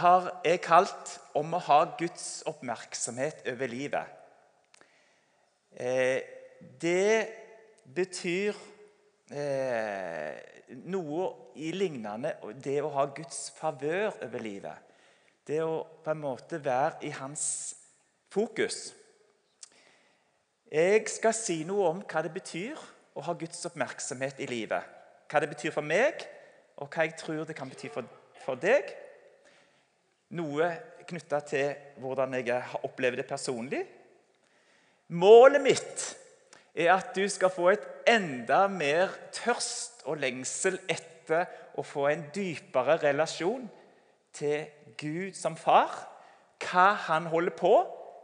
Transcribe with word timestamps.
har 0.00 0.40
jeg 0.44 0.60
kalt 0.64 1.20
'Om 1.34 1.54
å 1.54 1.58
ha 1.58 1.96
Guds 1.98 2.42
oppmerksomhet 2.46 3.46
over 3.46 3.66
livet'. 3.66 4.08
Eh, 5.76 6.22
det 6.80 7.28
betyr 7.94 8.54
eh, 9.30 10.38
noe 10.90 11.28
i 11.54 11.70
lignende 11.72 12.34
det 12.64 12.80
å 12.82 12.90
ha 12.94 13.04
Guds 13.14 13.50
favør 13.56 14.12
over 14.22 14.42
livet. 14.42 14.76
Det 15.46 15.62
å 15.62 15.82
på 16.04 16.10
en 16.10 16.20
måte 16.20 16.64
være 16.64 17.04
i 17.06 17.10
hans 17.10 17.76
fokus. 18.30 18.94
Jeg 20.70 21.08
skal 21.10 21.34
si 21.34 21.62
noe 21.66 21.88
om 21.88 22.02
hva 22.06 22.22
det 22.22 22.32
betyr 22.34 22.78
å 23.18 23.24
ha 23.26 23.32
Guds 23.34 23.64
oppmerksomhet 23.66 24.38
i 24.38 24.46
livet. 24.46 24.82
Hva 25.30 25.40
det 25.42 25.48
betyr 25.50 25.74
for 25.74 25.86
meg, 25.86 26.26
og 26.76 26.90
hva 26.90 27.06
jeg 27.06 27.16
tror 27.18 27.44
det 27.44 27.56
kan 27.58 27.70
bety 27.70 27.90
for, 27.92 28.06
for 28.44 28.58
deg. 28.60 28.92
Noe 30.38 30.68
knytta 31.10 31.40
til 31.42 31.72
hvordan 31.98 32.36
jeg 32.38 32.54
har 32.54 32.84
opplevd 32.86 33.18
det 33.18 33.26
personlig. 33.26 33.80
Målet 35.10 35.62
mitt 35.62 36.04
er 36.74 36.92
at 36.94 37.10
du 37.16 37.24
skal 37.28 37.50
få 37.50 37.72
et 37.72 37.86
enda 38.08 38.66
mer 38.70 39.10
tørst 39.34 40.04
og 40.06 40.20
lengsel 40.22 40.78
etter 40.86 41.48
å 41.78 41.82
få 41.86 42.06
en 42.12 42.28
dypere 42.34 43.00
relasjon 43.02 43.66
til 44.36 44.68
Gud 45.00 45.34
som 45.34 45.58
far. 45.58 45.90
Hva 46.62 46.92
han 47.08 47.26
holder 47.32 47.56
på 47.58 47.74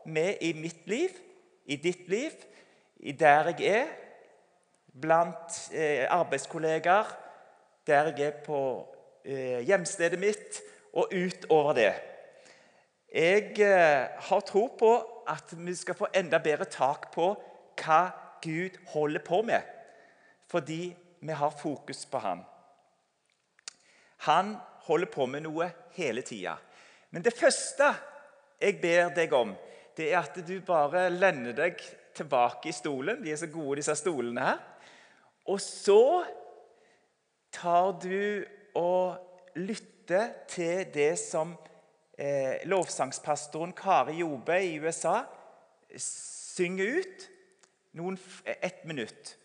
med 0.06 0.42
i 0.46 0.52
mitt 0.54 0.86
liv, 0.86 1.10
i 1.66 1.76
ditt 1.82 2.06
liv, 2.08 2.34
i 3.02 3.12
der 3.12 3.50
jeg 3.56 3.80
er, 3.82 3.90
blant 4.96 5.58
eh, 5.74 6.06
arbeidskollegaer, 6.08 7.10
der 7.86 8.12
jeg 8.14 8.28
er 8.30 8.38
på 8.46 8.60
eh, 9.24 9.60
hjemstedet 9.66 10.20
mitt, 10.20 10.62
og 10.96 11.12
utover 11.12 11.76
det. 11.76 11.92
Jeg 13.12 13.60
eh, 13.62 14.08
har 14.28 14.44
tro 14.48 14.66
på 14.78 14.92
at 15.28 15.52
vi 15.58 15.74
skal 15.76 15.96
få 15.98 16.08
enda 16.14 16.40
bedre 16.42 16.66
tak 16.70 17.10
på 17.14 17.30
hva 17.76 18.00
Gud 18.42 18.76
holder 18.92 19.24
på 19.24 19.42
med, 19.42 19.62
fordi 20.50 20.94
vi 21.20 21.32
har 21.32 21.50
fokus 21.50 22.04
på 22.06 22.18
Han. 22.18 22.44
Han 24.28 24.56
holder 24.86 25.10
på 25.12 25.26
med 25.26 25.44
noe 25.44 25.70
hele 25.96 26.22
tida. 26.22 26.56
Men 27.10 27.24
det 27.24 27.34
første 27.36 27.92
jeg 28.60 28.78
ber 28.80 29.12
deg 29.16 29.32
om, 29.36 29.52
det 29.96 30.10
er 30.12 30.22
at 30.22 30.38
du 30.46 30.60
bare 30.64 31.08
lender 31.10 31.56
deg 31.56 31.80
tilbake 32.16 32.70
i 32.70 32.76
stolen. 32.76 33.20
De 33.24 33.32
er 33.32 33.40
så 33.40 33.48
gode, 33.52 33.78
disse 33.80 33.96
stolene 33.98 34.44
her. 34.44 34.62
Og 35.46 35.60
så 35.60 36.24
tar 37.52 37.92
du 38.02 38.44
og 38.76 39.52
lytter 39.56 39.95
til 40.48 40.86
det 40.94 41.12
som 41.18 41.54
eh, 42.18 42.62
lovsangspastoren 42.64 43.72
Kari 43.76 44.18
Jobe 44.20 44.58
i 44.64 44.78
USA 44.78 45.22
synger 45.96 47.00
ut 47.00 47.26
noen, 47.96 48.18
ett 48.44 48.84
minutt. 48.84 49.36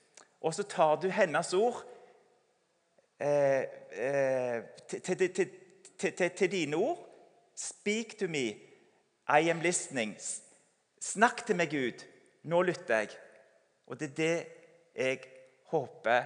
Og 0.41 0.55
så 0.55 0.63
tar 0.63 0.97
du 1.01 1.09
hennes 1.13 1.53
ord 1.53 1.83
eh, 3.21 3.63
eh, 3.91 4.63
til, 4.87 5.17
til, 5.17 5.49
til, 5.97 6.29
til, 6.29 6.51
dine 6.51 6.75
ord. 6.75 6.99
Speak 7.55 8.17
to 8.19 8.27
me. 8.27 8.47
I 9.29 9.49
am 9.49 9.61
listening. 9.61 10.15
Snakk 11.01 11.45
til 11.45 11.55
meg, 11.55 11.71
Gud. 11.71 12.03
Nå 12.43 12.61
lytter 12.65 13.03
jeg. 13.03 13.15
Og 13.87 13.99
det 13.99 14.11
er 14.11 14.17
det 14.17 14.35
jeg 14.95 15.21
håper 15.71 16.25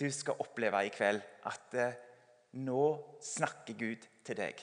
du 0.00 0.10
skal 0.12 0.40
oppleve 0.40 0.84
i 0.86 0.92
kveld. 0.92 1.22
At 1.46 1.76
eh, 1.78 1.96
nå 2.52 2.98
snakker 3.22 3.74
Gud 3.78 4.06
til 4.24 4.36
deg. 4.36 4.54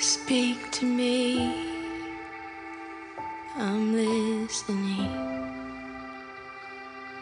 Speak 0.00 0.72
to 0.72 0.86
me. 0.86 1.38
I'm 3.56 3.94
listening. 3.94 5.10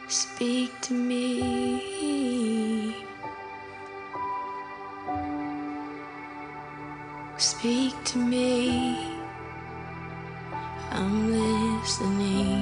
Speak 0.08 0.70
to 0.82 0.94
me. 0.94 2.94
Speak 7.38 7.94
to 8.04 8.18
me. 8.18 9.20
I'm 10.92 11.30
listening. 11.30 12.59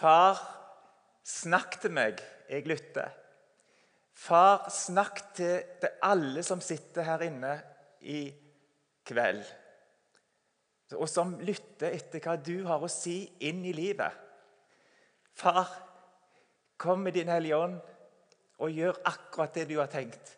Far, 0.00 0.38
snakk 1.28 1.74
til 1.82 1.92
meg. 1.92 2.20
Jeg 2.48 2.64
lytter. 2.70 3.10
Far, 4.16 4.70
snakk 4.72 5.20
til 5.36 5.58
det 5.82 5.90
alle 6.08 6.40
som 6.46 6.62
sitter 6.64 7.04
her 7.04 7.26
inne 7.26 7.50
i 8.08 8.22
kveld. 9.04 9.42
Og 10.96 11.04
som 11.04 11.34
lytter 11.44 11.92
etter 11.92 12.24
hva 12.24 12.38
du 12.40 12.62
har 12.64 12.80
å 12.80 12.88
si 12.88 13.18
inn 13.44 13.60
i 13.68 13.74
livet. 13.76 14.16
Far, 15.36 15.68
kom 16.80 17.04
med 17.04 17.18
Din 17.18 17.28
Hellige 17.28 17.60
Ånd 17.60 17.76
og 18.60 18.72
gjør 18.72 19.04
akkurat 19.04 19.52
det 19.52 19.68
du 19.68 19.76
har 19.82 19.92
tenkt. 19.92 20.36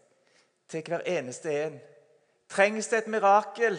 Til 0.67 0.83
hver 0.89 1.07
eneste 1.07 1.55
en. 1.61 1.79
Trengs 2.51 2.91
det 2.91 3.05
et 3.05 3.15
mirakel, 3.15 3.79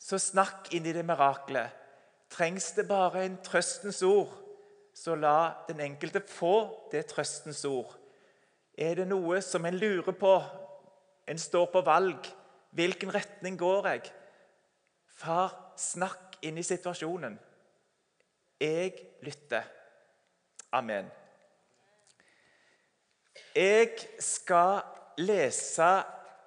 så 0.00 0.16
snakk 0.16 0.72
inn 0.72 0.88
i 0.88 0.96
det 0.96 1.04
miraklet. 1.04 1.68
Trengs 2.32 2.72
det 2.78 2.88
bare 2.88 3.26
en 3.26 3.36
trøstens 3.44 4.00
ord, 4.08 4.38
så 5.02 5.14
la 5.18 5.64
den 5.66 5.80
enkelte 5.82 6.20
få 6.28 6.86
det 6.92 7.08
trøstens 7.10 7.64
ord. 7.66 7.90
Er 8.78 9.00
det 9.00 9.08
noe 9.10 9.40
som 9.42 9.64
en 9.66 9.74
lurer 9.74 10.14
på, 10.14 10.34
en 11.26 11.38
står 11.38 11.66
på 11.72 11.82
valg, 11.86 12.28
hvilken 12.70 13.10
retning 13.14 13.58
går 13.58 13.88
jeg? 13.90 14.12
Far, 15.18 15.56
snakk 15.76 16.38
inn 16.46 16.58
i 16.58 16.66
situasjonen. 16.66 17.34
Jeg 18.62 18.94
lytter. 19.26 19.66
Amen. 20.72 21.10
Jeg 23.56 23.98
skal 24.22 24.84
lese 25.18 25.90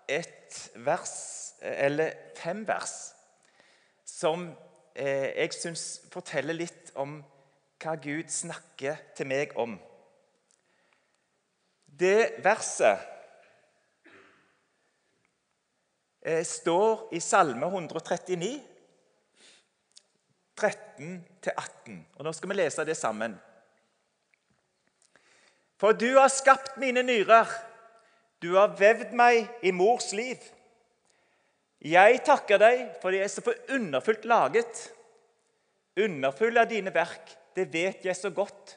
et 0.08 0.72
vers, 0.88 1.14
eller 1.60 2.16
fem 2.40 2.64
vers, 2.68 2.96
som 4.08 4.48
eh, 4.96 5.32
jeg 5.36 5.54
syns 5.60 5.88
forteller 6.14 6.56
litt 6.56 6.96
om 6.96 7.20
hva 7.82 7.96
Gud 8.02 8.32
snakker 8.32 9.02
til 9.18 9.30
meg 9.30 9.56
om. 9.60 9.76
Det 11.86 12.42
verset 12.44 13.00
eh, 16.26 16.44
står 16.44 17.10
i 17.16 17.22
Salme 17.24 17.70
139, 17.70 18.54
13-18. 20.56 22.02
Og 22.16 22.26
Nå 22.26 22.34
skal 22.36 22.52
vi 22.52 22.58
lese 22.60 22.88
det 22.88 22.98
sammen. 23.00 23.38
For 25.80 25.96
du 25.96 26.14
har 26.16 26.32
skapt 26.32 26.78
mine 26.80 27.04
nyrer, 27.04 27.50
du 28.40 28.56
har 28.56 28.76
vevd 28.80 29.16
meg 29.16 29.48
i 29.64 29.72
mors 29.76 30.12
liv. 30.16 30.40
Jeg 31.86 32.22
takker 32.26 32.60
deg 32.62 32.84
for 33.02 33.14
de 33.14 33.22
er 33.22 33.32
så 33.32 33.44
underfullt 33.76 34.26
laget. 34.26 34.86
Underfull 36.02 36.58
av 36.60 36.68
dine 36.72 36.92
verk, 36.92 37.36
det 37.56 37.70
vet 37.72 38.06
jeg 38.06 38.16
så 38.18 38.32
godt. 38.36 38.76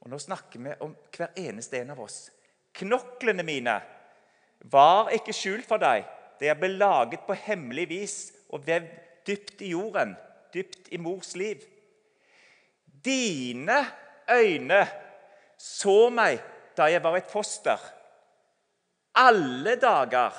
Og 0.00 0.12
Nå 0.12 0.18
snakker 0.20 0.60
vi 0.62 0.74
om 0.84 0.94
hver 1.16 1.32
eneste 1.38 1.80
en 1.80 1.92
av 1.94 2.00
oss. 2.04 2.28
Knoklene 2.76 3.44
mine 3.44 3.76
var 4.72 5.10
ikke 5.16 5.34
skjult 5.36 5.68
for 5.68 5.80
deg. 5.80 6.06
De 6.40 6.48
er 6.48 6.60
belaget 6.60 7.26
på 7.26 7.36
hemmelig 7.36 7.86
vis 7.90 8.16
og 8.52 8.64
vevd 8.66 8.92
dypt 9.28 9.60
i 9.64 9.74
jorden, 9.74 10.14
dypt 10.54 10.88
i 10.92 11.00
mors 11.00 11.34
liv. 11.36 11.60
Dine 13.04 13.80
øyne 14.30 14.80
så 15.60 16.08
meg 16.12 16.40
da 16.76 16.88
jeg 16.88 17.02
var 17.04 17.18
et 17.18 17.28
foster. 17.28 17.80
Alle 19.20 19.76
dager 19.80 20.36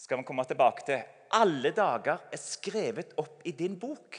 skal 0.00 0.20
vi 0.20 0.24
komme 0.28 0.46
tilbake 0.48 0.86
til. 0.88 1.02
Alle 1.36 1.72
dager 1.76 2.24
er 2.32 2.40
skrevet 2.40 3.12
opp 3.20 3.44
i 3.46 3.52
din 3.56 3.76
bok 3.78 4.18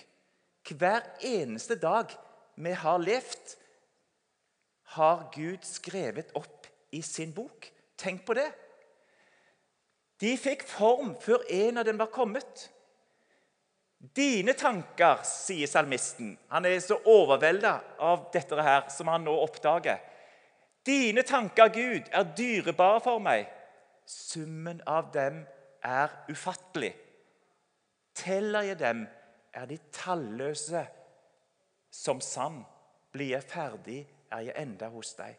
Hver 0.70 1.02
eneste 1.26 1.76
dag 1.76 2.12
vi 2.56 2.72
har 2.72 3.00
levd, 3.02 3.56
har 4.96 5.30
Gud 5.34 5.64
skrevet 5.64 6.34
opp 6.36 6.68
i 6.92 7.02
sin 7.02 7.32
bok. 7.34 7.70
Tenk 7.98 8.26
på 8.28 8.36
det. 8.36 8.50
De 10.22 10.36
fikk 10.38 10.66
form 10.68 11.16
før 11.22 11.46
en 11.50 11.82
av 11.82 11.88
dem 11.88 12.00
var 12.02 12.12
kommet. 12.14 12.68
Dine 14.02 14.54
tanker, 14.58 15.22
sier 15.26 15.70
salmisten. 15.70 16.34
Han 16.50 16.66
er 16.66 16.80
så 16.82 16.98
overvelda 17.06 17.74
av 18.02 18.28
dette 18.34 18.58
her 18.62 18.88
som 18.94 19.10
han 19.14 19.26
nå 19.26 19.34
oppdager. 19.44 20.02
Dine 20.86 21.22
tanker, 21.24 21.70
Gud, 21.70 22.10
er 22.10 22.30
dyrebare 22.38 23.02
for 23.06 23.22
meg. 23.22 23.46
Summen 24.10 24.82
av 24.90 25.12
dem 25.14 25.44
er 25.86 26.14
ufattelig. 26.30 26.96
Teller 28.18 28.66
jeg 28.72 28.80
dem, 28.82 29.06
er 29.54 29.66
de 29.70 29.78
talløse. 29.94 30.86
Som 31.92 32.22
sand 32.24 32.64
blir 33.12 33.34
jeg 33.34 33.44
ferdig, 33.44 34.02
er 34.32 34.46
jeg 34.48 34.62
enda 34.64 34.88
hos 34.94 35.12
deg. 35.18 35.36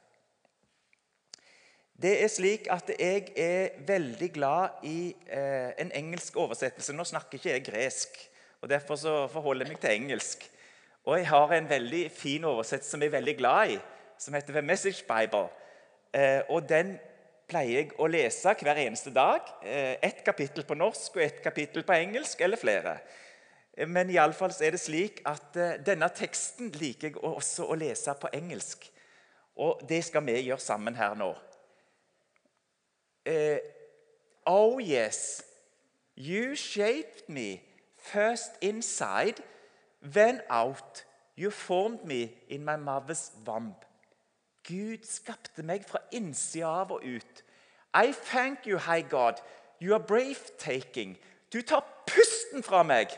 Det 2.02 2.12
er 2.24 2.28
slik 2.32 2.66
at 2.72 2.90
jeg 2.92 3.30
er 3.38 3.78
veldig 3.86 4.28
glad 4.34 4.82
i 4.88 5.14
eh, 5.30 5.70
en 5.80 5.92
engelsk 5.94 6.36
oversettelse. 6.36 6.92
Nå 6.96 7.04
snakker 7.08 7.38
ikke 7.38 7.52
jeg 7.52 7.64
gresk, 7.64 8.18
og 8.60 8.68
derfor 8.68 8.98
så 9.00 9.14
forholder 9.32 9.66
jeg 9.66 9.74
meg 9.74 9.80
til 9.80 9.94
engelsk. 9.94 10.44
Og 11.04 11.18
jeg 11.18 11.28
har 11.28 11.54
en 11.54 11.70
veldig 11.70 12.02
fin 12.14 12.44
oversettelse 12.44 12.94
som 12.94 13.02
jeg 13.02 13.10
er 13.10 13.16
veldig 13.16 13.36
glad 13.38 13.76
i, 13.76 13.78
som 14.18 14.34
heter 14.34 14.58
The 14.58 14.62
Message 14.62 15.06
Bible. 15.08 15.48
Eh, 16.12 16.42
og 16.48 16.68
den 16.68 16.96
pleier 17.48 17.82
jeg 17.82 17.94
å 18.00 18.08
lese 18.10 18.54
hver 18.60 18.80
eneste 18.84 19.12
dag. 19.14 19.48
Eh, 19.62 19.96
ett 20.02 20.24
kapittel 20.24 20.66
på 20.68 20.78
norsk 20.78 21.16
og 21.16 21.24
ett 21.24 21.42
kapittel 21.44 21.84
på 21.86 21.96
engelsk, 21.96 22.40
eller 22.40 22.60
flere. 22.60 22.96
Eh, 23.76 23.88
Men 23.88 24.10
i 24.10 24.16
alle 24.16 24.34
fall 24.34 24.52
er 24.60 24.70
det 24.70 24.80
slik 24.80 25.22
at 25.26 25.56
eh, 25.56 25.78
denne 25.86 26.08
teksten 26.08 26.70
liker 26.70 27.08
jeg 27.08 27.24
også 27.24 27.66
å 27.66 27.78
lese 27.78 28.14
på 28.20 28.30
engelsk. 28.32 28.90
Og 29.56 29.80
det 29.88 30.04
skal 30.04 30.24
vi 30.26 30.40
gjøre 30.40 30.60
sammen 30.60 30.96
her 30.96 31.14
nå. 31.14 31.34
Eh, 33.24 33.58
oh 34.46 34.80
yes, 34.80 35.42
you 36.16 36.56
shaped 36.56 37.28
me 37.28 37.60
first 37.96 38.58
inside, 38.60 39.42
then 40.02 40.40
out. 40.50 41.04
You 41.36 41.50
formed 41.50 42.04
me 42.04 42.30
in 42.48 42.64
my 42.64 42.76
mother's 42.76 43.32
womb. 43.46 43.74
Gud 44.69 45.06
skapte 45.08 45.62
meg 45.62 45.84
fra 45.88 45.98
innsida 46.12 46.69
av 46.82 46.92
og 46.92 47.04
ut. 47.04 47.44
I 47.94 48.12
thank 48.12 48.66
you, 48.66 48.78
high 48.78 49.02
God. 49.08 49.40
You 49.80 49.94
are 49.94 50.04
breathtaking. 50.06 51.16
Du 51.52 51.62
tar 51.62 51.84
pusten 52.06 52.62
fra 52.62 52.82
meg. 52.82 53.08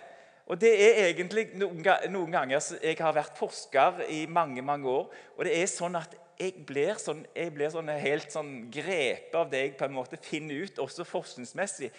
Og 0.47 0.61
det 0.61 0.73
er 0.77 1.07
egentlig 1.07 1.47
noen, 1.57 1.81
noen 2.13 2.33
ganger 2.33 2.61
Jeg 2.83 2.99
har 3.01 3.15
vært 3.17 3.39
forsker 3.39 4.05
i 4.13 4.27
mange 4.27 4.63
mange 4.63 4.89
år, 4.91 5.09
og 5.37 5.45
det 5.45 5.55
er 5.57 5.71
sånn 5.71 5.97
at 5.97 6.19
jeg 6.39 6.65
blir, 6.67 6.99
sånn, 6.99 7.23
jeg 7.37 7.53
blir 7.55 7.71
sånn 7.71 7.89
helt 7.89 8.33
sånn 8.35 8.53
grepet 8.73 9.37
av 9.39 9.51
det 9.53 9.61
jeg 9.63 9.77
på 9.79 9.87
en 9.87 9.95
måte 9.95 10.19
finner 10.21 10.67
ut, 10.67 10.81
også 10.83 11.07
forskningsmessig. 11.07 11.93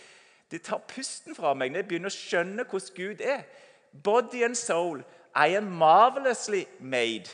Det 0.52 0.62
tar 0.68 0.84
pusten 0.92 1.36
fra 1.38 1.54
meg 1.58 1.72
når 1.72 1.82
jeg 1.82 1.90
begynner 1.90 2.12
å 2.12 2.16
skjønne 2.16 2.66
hvordan 2.68 2.98
Gud 2.98 3.24
er. 3.24 3.46
Body 4.04 4.44
and 4.44 4.58
soul, 4.60 5.02
I 5.34 5.56
am 5.56 5.72
marvelously 5.72 6.66
made. 6.80 7.32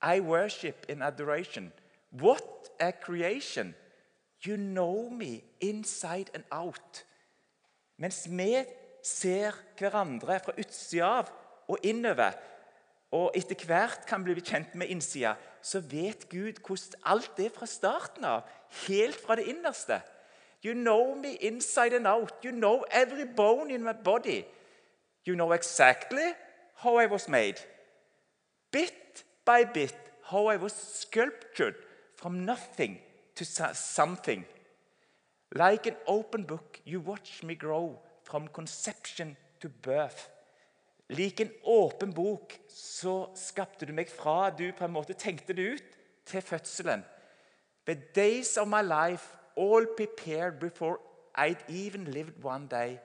I 0.00 0.20
worship 0.20 0.86
in 0.88 1.02
adoration. 1.02 1.72
What 2.10 2.70
a 2.80 2.92
creation! 2.92 3.74
You 4.46 4.56
know 4.56 5.10
me 5.10 5.42
inside 5.60 6.30
and 6.34 6.44
out. 6.52 7.04
Mens 7.98 8.26
vi 8.30 8.64
ser 9.06 9.54
hverandre 9.78 10.40
fra 10.42 10.54
utsida 10.58 11.08
av 11.20 11.30
og 11.70 11.86
innover, 11.86 12.34
og 13.14 13.36
etter 13.38 13.58
hvert 13.68 14.06
kan 14.08 14.24
bli 14.26 14.34
kjent 14.42 14.74
med 14.74 14.90
innsida, 14.90 15.36
så 15.62 15.80
vet 15.80 16.26
Gud 16.30 16.58
hvordan 16.66 17.06
alt 17.06 17.38
er 17.42 17.54
fra 17.54 17.66
starten 17.70 18.26
av, 18.26 18.44
helt 18.86 19.18
fra 19.22 19.38
det 19.38 19.46
innerste. 19.50 20.00
You 20.64 20.74
know 20.74 21.14
me 21.14 21.36
inside 21.46 21.94
and 21.94 22.06
out. 22.06 22.34
You 22.42 22.50
know 22.50 22.84
every 22.90 23.24
bone 23.24 23.70
in 23.70 23.84
my 23.84 23.92
body. 23.92 24.44
You 25.24 25.36
know 25.36 25.52
exactly 25.52 26.34
how 26.82 26.98
I 26.98 27.06
was 27.06 27.28
made. 27.28 27.60
Bit 28.72 29.24
by 29.44 29.64
bit, 29.64 29.94
how 30.30 30.48
I 30.50 30.56
was 30.56 30.72
sculptured 30.72 31.76
from 32.16 32.44
nothing 32.44 32.98
to 33.36 33.44
something. 33.44 34.44
Like 35.54 35.86
an 35.86 35.96
open 36.06 36.42
book, 36.42 36.80
you 36.84 37.00
watch 37.00 37.42
me 37.44 37.54
grow 37.54 38.00
from 38.26 38.48
conception 38.48 39.36
to 39.60 39.68
birth. 39.68 40.28
Lik 41.08 41.40
en 41.40 41.50
åpen 41.62 42.12
bok 42.14 42.56
så 42.68 43.28
skapte 43.38 43.86
du 43.86 43.92
meg 43.94 44.10
fra 44.10 44.50
du 44.50 44.66
på 44.74 44.84
en 44.84 44.94
måte 44.96 45.14
tenkte 45.14 45.54
det 45.54 45.68
ut, 45.76 45.92
til 46.26 46.42
fødselen. 46.42 47.04
The 47.86 47.94
days 47.94 48.56
of 48.58 48.66
my 48.66 48.82
life 48.82 49.36
all 49.56 49.86
prepared 49.96 50.58
before 50.58 50.98
I'd 51.38 51.62
even 51.68 52.04
lived 52.04 52.44
one 52.44 52.66
day. 52.66 52.98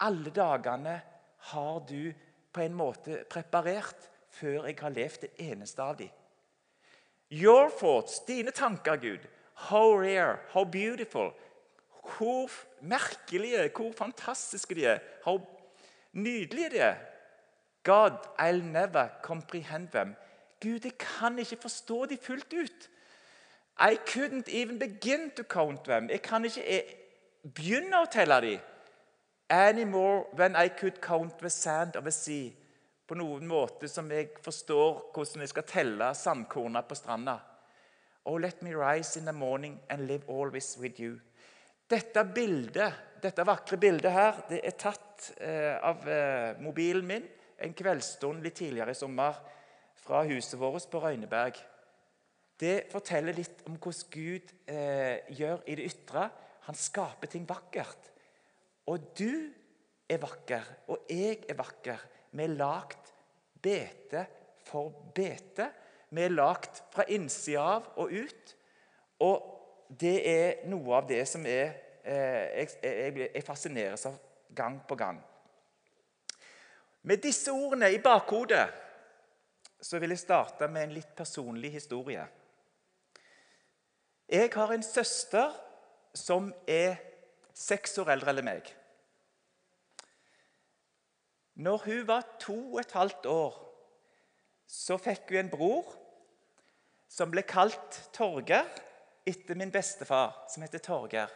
Alle 0.00 0.30
dagene 0.30 1.00
har 1.36 1.78
du 1.88 2.12
på 2.52 2.60
en 2.60 2.74
måte 2.74 3.24
preparert 3.30 4.06
før 4.30 4.68
jeg 4.68 4.76
har 4.80 4.94
levd 4.94 5.26
det 5.26 5.30
eneste 5.50 5.82
av 5.82 5.98
dem. 5.98 6.10
Your 7.30 7.70
thoughts, 7.70 8.20
dine 8.26 8.50
tanker, 8.50 8.96
Gud. 8.96 9.26
How 9.54 9.92
rare, 9.98 10.38
how 10.52 10.64
beautiful. 10.64 11.32
Hvor 12.18 12.50
merkelige, 12.80 13.70
hvor 13.76 13.92
fantastiske 13.92 14.74
de 14.74 14.86
er. 14.86 14.98
hvor 15.22 15.60
nydelige 16.12 16.70
de 16.70 16.78
er. 16.78 16.94
God, 17.82 18.10
I'll 18.38 18.62
never 18.62 19.08
comprehend 19.22 19.88
them. 19.88 20.14
Gud, 20.62 20.80
jeg 20.84 20.98
kan 20.98 21.38
ikke 21.38 21.56
forstå 21.56 22.06
de 22.06 22.18
fullt 22.22 22.52
ut. 22.52 22.90
I 23.80 23.96
couldn't 24.08 24.48
even 24.48 24.78
begin 24.78 25.30
to 25.36 25.42
count 25.42 25.84
them. 25.84 26.10
Jeg 26.10 26.22
kan 26.22 26.44
ikke 26.44 26.84
begynne 27.54 28.02
å 28.02 28.08
telle 28.12 28.40
dem. 28.40 28.58
Anymore 29.50 30.24
than 30.36 30.56
I 30.56 30.68
could 30.68 31.00
count 31.00 31.38
the 31.38 31.50
sand 31.50 31.96
of 31.96 32.06
a 32.06 32.10
sea. 32.10 32.50
På 33.08 33.16
noen 33.18 33.46
måte 33.46 33.88
som 33.88 34.10
jeg 34.10 34.28
forstår 34.44 35.10
hvordan 35.14 35.40
jeg 35.40 35.48
skal 35.48 35.66
telle 35.66 36.14
sandkorna 36.14 36.84
på 36.86 36.94
stranda. 36.94 37.38
Oh, 38.24 38.36
let 38.36 38.62
me 38.62 38.74
rise 38.74 39.18
in 39.18 39.24
the 39.24 39.32
morning 39.32 39.80
and 39.88 40.06
live 40.06 40.22
always 40.28 40.78
with 40.78 41.00
you. 41.00 41.18
Dette 41.90 42.22
bildet, 42.22 43.18
dette 43.18 43.42
vakre 43.42 43.74
bildet 43.80 44.12
her, 44.14 44.36
det 44.46 44.60
er 44.62 44.76
tatt 44.78 45.32
eh, 45.42 45.74
av 45.74 46.04
eh, 46.06 46.60
mobilen 46.62 47.08
min 47.08 47.26
en 47.60 47.74
kveldsstund 47.76 48.44
litt 48.44 48.60
tidligere 48.60 48.94
i 48.94 48.98
sommer 48.98 49.40
fra 49.98 50.22
huset 50.28 50.54
vårt 50.60 50.86
på 50.92 51.02
Røyneberg. 51.02 51.58
Det 52.60 52.86
forteller 52.92 53.34
litt 53.34 53.64
om 53.66 53.74
hvordan 53.74 54.06
Gud 54.14 54.54
eh, 54.70 55.26
gjør 55.34 55.66
i 55.66 55.76
det 55.80 55.90
ytre. 55.90 56.28
Han 56.68 56.78
skaper 56.78 57.32
ting 57.32 57.48
vakkert. 57.48 58.10
Og 58.86 59.10
du 59.18 59.50
er 60.10 60.22
vakker, 60.22 60.72
og 60.94 61.10
jeg 61.10 61.42
er 61.50 61.58
vakker. 61.58 62.06
Vi 62.30 62.46
er 62.46 62.54
lagt 62.54 63.14
bete 63.62 64.28
for 64.68 65.10
bete. 65.14 65.72
Vi 66.14 66.22
er 66.22 66.38
lagt 66.38 66.84
fra 66.94 67.10
innsida 67.10 67.66
av 67.80 67.90
og 67.98 68.14
ut. 68.14 68.54
Og 69.26 69.56
det 69.90 70.16
er 70.30 70.66
noe 70.70 71.00
av 71.00 71.08
det 71.08 71.24
som 71.28 71.42
er, 71.46 71.72
eh, 72.04 72.62
jeg, 72.62 72.68
jeg, 72.82 73.30
jeg 73.34 73.44
fascineres 73.46 74.06
av 74.06 74.18
gang 74.54 74.78
på 74.86 74.96
gang. 74.98 75.18
Med 77.02 77.22
disse 77.24 77.52
ordene 77.52 77.90
i 77.90 77.98
bakhodet 78.02 78.66
så 79.80 79.98
vil 79.98 80.12
jeg 80.12 80.22
starte 80.22 80.68
med 80.68 80.84
en 80.84 80.94
litt 80.94 81.14
personlig 81.16 81.72
historie. 81.72 82.26
Jeg 84.30 84.50
har 84.54 84.72
en 84.74 84.84
søster 84.84 85.56
som 86.14 86.52
er 86.68 87.00
seks 87.56 87.98
år 87.98 88.12
eldre 88.14 88.34
enn 88.36 88.46
meg. 88.46 88.68
Når 91.60 91.82
hun 91.88 92.04
var 92.08 92.28
to 92.40 92.56
og 92.74 92.78
et 92.80 92.94
halvt 92.94 93.26
år, 93.26 93.56
så 94.70 95.00
fikk 95.02 95.32
hun 95.32 95.40
en 95.42 95.50
bror 95.50 95.90
som 97.10 97.32
ble 97.32 97.42
kalt 97.42 97.98
Torgeir 98.14 98.68
etter 99.26 99.54
min 99.54 99.70
bestefar, 99.70 100.34
som 100.48 100.62
heter 100.62 100.82
Torgeir. 100.84 101.30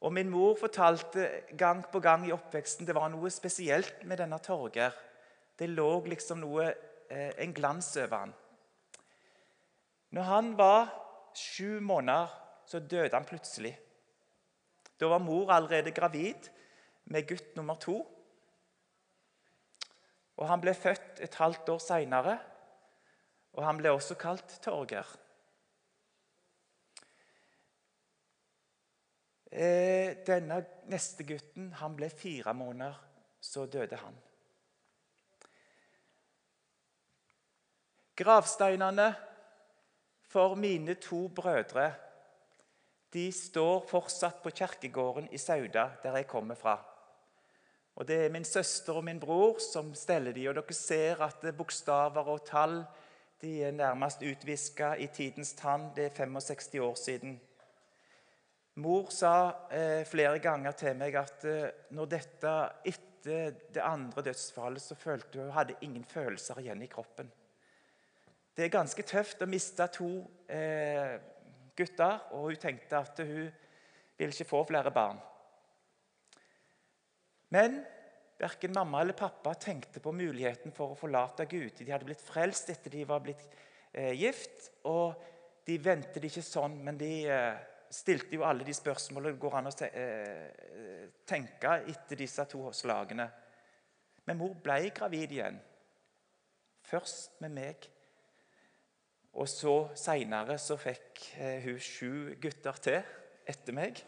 Og 0.00 0.12
Min 0.12 0.30
mor 0.30 0.56
fortalte 0.60 1.28
gang 1.56 1.82
på 1.92 2.00
gang 2.00 2.26
i 2.28 2.32
oppveksten 2.34 2.86
det 2.86 2.94
var 2.94 3.08
noe 3.10 3.30
spesielt 3.32 4.04
med 4.04 4.20
denne 4.20 4.38
Torgeir. 4.38 4.94
Det 5.56 5.68
lå 5.70 6.04
liksom 6.06 6.40
noe, 6.40 6.68
eh, 7.10 7.32
en 7.38 7.54
glans 7.54 7.96
over 7.96 8.16
han. 8.16 8.34
Når 10.10 10.22
han 10.22 10.56
var 10.56 10.92
sju 11.34 11.80
måneder, 11.80 12.28
så 12.66 12.78
døde 12.78 13.14
han 13.14 13.24
plutselig. 13.24 13.76
Da 15.00 15.08
var 15.08 15.18
mor 15.18 15.50
allerede 15.52 15.92
gravid 15.92 16.48
med 17.04 17.26
gutt 17.28 17.56
nummer 17.56 17.74
to. 17.74 18.06
Og 20.36 20.48
Han 20.48 20.60
ble 20.60 20.74
født 20.74 21.20
et 21.20 21.34
halvt 21.34 21.68
år 21.68 21.78
seinere, 21.78 22.38
og 23.56 23.64
han 23.64 23.78
ble 23.80 23.90
også 23.90 24.14
kalt 24.20 24.58
Torgeir. 24.62 25.06
Eh, 29.50 30.16
denne 30.26 30.58
neste 30.90 31.24
gutten 31.24 31.70
han 31.78 31.94
ble 31.96 32.08
fire 32.10 32.54
måneder, 32.54 32.96
så 33.40 33.66
døde 33.66 33.96
han. 33.96 34.16
Gravsteinene 38.16 39.12
for 40.26 40.56
mine 40.58 40.94
to 40.94 41.28
brødre 41.28 41.92
de 43.12 43.30
står 43.32 43.86
fortsatt 43.88 44.42
på 44.42 44.50
kirkegården 44.50 45.28
i 45.32 45.38
Sauda, 45.38 45.90
der 46.02 46.16
jeg 46.16 46.26
kommer 46.26 46.54
fra. 46.54 46.76
Og 47.96 48.08
Det 48.08 48.16
er 48.24 48.30
min 48.30 48.44
søster 48.44 48.92
og 48.92 49.04
min 49.04 49.20
bror 49.20 49.58
som 49.58 49.94
steller 49.94 50.32
de, 50.32 50.48
og 50.48 50.54
dere 50.54 50.74
ser 50.74 51.22
at 51.24 51.46
bokstaver 51.56 52.28
og 52.28 52.44
tall 52.44 52.84
de 53.40 53.62
er 53.64 53.70
nærmest 53.70 54.22
utviska 54.22 54.94
i 54.94 55.06
tidens 55.06 55.52
tann. 55.52 55.92
Det 55.96 56.04
er 56.04 56.10
65 56.10 56.74
år 56.80 56.94
siden. 56.94 57.40
Mor 58.76 59.08
sa 59.08 59.66
eh, 59.72 60.02
flere 60.04 60.36
ganger 60.42 60.74
til 60.76 60.96
meg 61.00 61.14
at 61.16 61.44
eh, 61.48 61.68
når 61.96 62.08
dette 62.12 62.54
etter 62.84 63.54
det 63.72 63.82
andre 63.82 64.22
dødsfallet, 64.26 64.82
så 64.82 64.94
følte 65.00 65.38
hun 65.38 65.48
hun 65.48 65.54
hadde 65.56 65.78
ingen 65.80 66.04
følelser 66.04 66.60
igjen 66.60 66.82
i 66.84 66.88
kroppen. 66.90 67.30
Det 68.56 68.66
er 68.66 68.74
ganske 68.74 69.02
tøft 69.02 69.40
å 69.42 69.48
miste 69.48 69.86
to 69.96 70.10
eh, 70.52 71.16
gutter, 71.76 72.20
og 72.36 72.50
hun 72.50 72.60
tenkte 72.60 73.00
at 73.00 73.22
hun 73.24 73.48
ville 74.16 74.32
ikke 74.32 74.48
få 74.48 74.60
flere 74.68 74.92
barn. 74.92 75.18
Men 77.56 77.78
verken 78.36 78.74
mamma 78.76 79.00
eller 79.00 79.16
pappa 79.16 79.54
tenkte 79.56 80.02
på 80.04 80.12
muligheten 80.12 80.74
for 80.76 80.92
å 80.92 80.98
forlate 81.00 81.48
Gud. 81.48 81.80
De 81.80 81.88
hadde 81.88 82.08
blitt 82.08 82.24
frelst 82.24 82.68
etter 82.72 82.92
de 82.92 83.06
var 83.08 83.24
blitt 83.24 83.48
eh, 83.92 84.12
gift, 84.20 84.68
og 84.84 85.16
de 85.64 85.78
ventet 85.80 86.28
ikke 86.28 86.44
sånn, 86.44 86.76
men 86.84 87.00
de 87.00 87.12
stilte 87.90 88.36
jo 88.36 88.44
alle 88.46 88.64
de 88.66 88.74
spørsmålene 88.74 89.34
det 89.34 89.42
går 89.42 89.56
an 89.58 89.68
å 89.70 89.74
eh, 89.86 91.08
tenke 91.26 91.74
etter 91.92 92.18
disse 92.18 92.44
to 92.50 92.64
slagene. 92.74 93.26
Men 94.26 94.38
mor 94.40 94.56
ble 94.62 94.90
gravid 94.94 95.36
igjen. 95.36 95.58
Først 96.86 97.40
med 97.42 97.54
meg. 97.54 97.88
Og 99.36 99.48
så 99.50 99.74
seinere 99.98 100.56
så 100.58 100.78
fikk 100.80 101.22
eh, 101.38 101.60
hun 101.66 101.80
sju 101.82 102.34
gutter 102.40 102.82
til 102.82 103.00
etter 103.46 103.76
meg. 103.76 104.00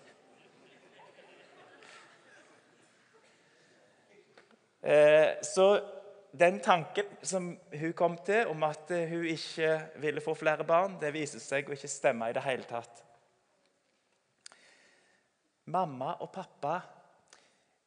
Eh, 4.82 5.36
Så 5.42 5.68
den 6.38 6.60
tanken 6.60 7.06
som 7.22 7.50
hun 7.72 7.92
kom 7.92 8.16
til 8.24 8.46
om 8.46 8.62
at 8.62 8.90
hun 9.10 9.24
ikke 9.26 9.74
ville 9.96 10.20
få 10.20 10.34
flere 10.34 10.64
barn, 10.64 10.98
det 11.00 11.12
viser 11.14 11.42
seg 11.42 11.68
å 11.68 11.76
ikke 11.76 11.90
stemme 11.90 12.30
i 12.30 12.36
det 12.36 12.44
hele 12.44 12.68
tatt. 12.68 13.07
Mamma 15.68 16.14
og 16.24 16.30
pappa 16.32 16.78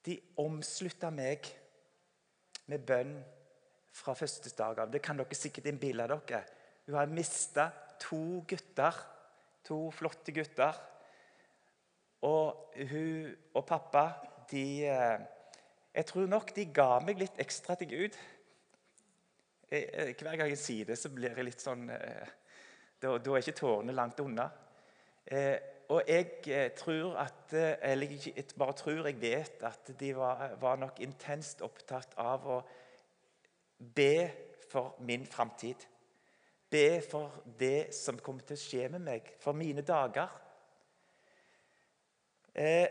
de 0.06 0.18
omslutta 0.42 1.10
meg 1.14 1.48
med 2.70 2.84
bønn 2.86 3.16
fra 3.96 4.14
første 4.18 4.52
dag 4.58 4.84
av. 4.84 4.92
Det 4.92 5.02
kan 5.04 5.18
dere 5.18 5.38
sikkert 5.38 5.70
innbille 5.72 6.06
dere. 6.10 6.42
Hun 6.86 6.98
har 7.00 7.12
mista 7.12 7.68
to 8.02 8.42
gutter, 8.48 8.98
to 9.66 9.80
flotte 9.94 10.34
gutter. 10.36 10.78
Og 12.28 12.78
hun 12.92 13.32
og 13.58 13.66
pappa 13.66 14.06
de 14.52 14.66
eh, 14.86 15.22
Jeg 15.92 16.06
tror 16.08 16.28
nok 16.30 16.54
de 16.56 16.66
ga 16.72 17.00
meg 17.04 17.18
litt 17.20 17.40
ekstra 17.42 17.76
til 17.76 17.90
Gud. 17.90 18.18
Jeg, 19.72 20.14
hver 20.20 20.38
gang 20.38 20.52
jeg 20.52 20.60
sier 20.60 20.86
det, 20.88 21.00
så 21.00 21.10
blir 21.12 21.34
jeg 21.34 21.48
litt 21.48 21.64
sånn 21.64 21.90
eh, 21.90 22.30
Da, 23.02 23.18
da 23.18 23.34
er 23.34 23.42
ikke 23.42 23.58
tårene 23.58 23.96
langt 23.98 24.20
unna. 24.22 24.46
Eh, 25.26 25.58
og 25.92 26.08
jeg 26.08 26.28
eh, 26.48 26.70
tror 26.78 27.18
at 27.20 27.54
eh, 27.58 27.92
Eller 27.92 28.14
ikke 28.16 28.46
bare 28.58 28.74
tror, 28.80 29.08
jeg 29.08 29.22
vet 29.22 29.64
at 29.68 29.92
de 30.00 30.16
var, 30.16 30.56
var 30.62 30.80
nok 30.80 31.00
intenst 31.04 31.64
opptatt 31.66 32.16
av 32.22 32.48
å 32.48 32.60
be 33.96 34.16
for 34.72 34.96
min 35.04 35.26
framtid. 35.28 35.84
Be 36.72 37.02
for 37.04 37.42
det 37.60 37.92
som 37.96 38.20
kommer 38.24 38.46
til 38.48 38.56
å 38.56 38.62
skje 38.62 38.88
med 38.94 39.04
meg, 39.04 39.34
for 39.42 39.58
mine 39.58 39.84
dager. 39.84 40.32
Eh, 42.54 42.88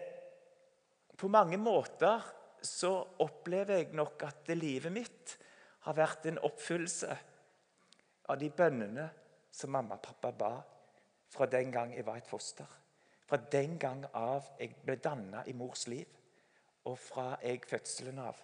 på 1.17 1.29
mange 1.29 1.57
måter 1.61 2.27
så 2.61 2.93
opplever 3.25 3.81
jeg 3.81 3.97
nok 3.97 4.27
at 4.29 4.53
livet 4.53 4.93
mitt 4.93 5.37
har 5.87 5.97
vært 5.97 6.29
en 6.29 6.43
oppfyllelse 6.45 7.17
av 8.29 8.37
de 8.41 8.51
bønnene 8.53 9.09
som 9.51 9.73
mamma 9.73 9.97
og 9.97 10.05
pappa 10.05 10.35
ba 10.37 10.53
fra 11.31 11.49
den 11.49 11.73
gang 11.73 11.95
jeg 11.97 12.05
var 12.05 12.21
et 12.21 12.29
foster. 12.29 12.80
Fra 13.31 13.39
den 13.53 13.77
gang 13.79 14.03
av 14.19 14.49
jeg 14.59 14.73
ble 14.83 14.97
danna 14.99 15.45
i 15.47 15.53
mors 15.55 15.85
liv, 15.87 16.07
og 16.91 16.97
fra 16.99 17.37
jeg 17.45 17.61
fødselen 17.71 18.19
av. 18.19 18.39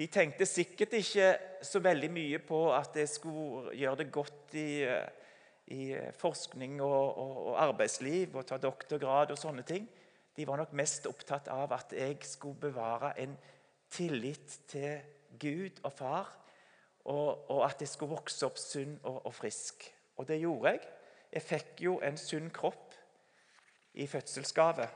De 0.00 0.06
tenkte 0.08 0.46
sikkert 0.48 0.94
ikke 0.96 1.26
så 1.68 1.82
veldig 1.84 2.08
mye 2.08 2.38
på 2.40 2.60
at 2.72 2.96
jeg 2.96 3.10
skulle 3.12 3.74
gjøre 3.76 3.98
det 4.00 4.06
godt 4.14 4.54
i, 4.56 4.80
eh, 4.88 5.10
i 5.76 5.90
forskning 6.16 6.78
og, 6.80 7.18
og, 7.20 7.34
og 7.50 7.58
arbeidsliv 7.66 8.38
og 8.40 8.46
ta 8.48 8.56
doktorgrad 8.56 9.34
og 9.34 9.42
sånne 9.42 9.66
ting. 9.68 9.84
De 10.32 10.46
var 10.48 10.56
nok 10.56 10.72
mest 10.80 11.04
opptatt 11.10 11.50
av 11.52 11.74
at 11.76 11.92
jeg 11.92 12.16
skulle 12.24 12.56
bevare 12.62 13.12
en 13.20 13.36
tillit 13.92 14.56
til 14.72 15.02
Gud 15.36 15.82
og 15.84 15.92
far, 15.92 16.32
og, 17.04 17.50
og 17.50 17.66
at 17.66 17.84
jeg 17.84 17.92
skulle 17.92 18.16
vokse 18.16 18.48
opp 18.48 18.56
sunn 18.56 18.96
og, 19.02 19.20
og 19.26 19.36
frisk. 19.36 19.84
Og 20.16 20.28
det 20.32 20.40
gjorde 20.40 20.72
jeg. 20.72 20.88
Jeg 21.36 21.44
fikk 21.44 21.84
jo 21.90 21.98
en 22.00 22.16
sunn 22.16 22.48
kropp 22.56 22.89
i 23.94 24.06
fødselsgave. 24.06 24.88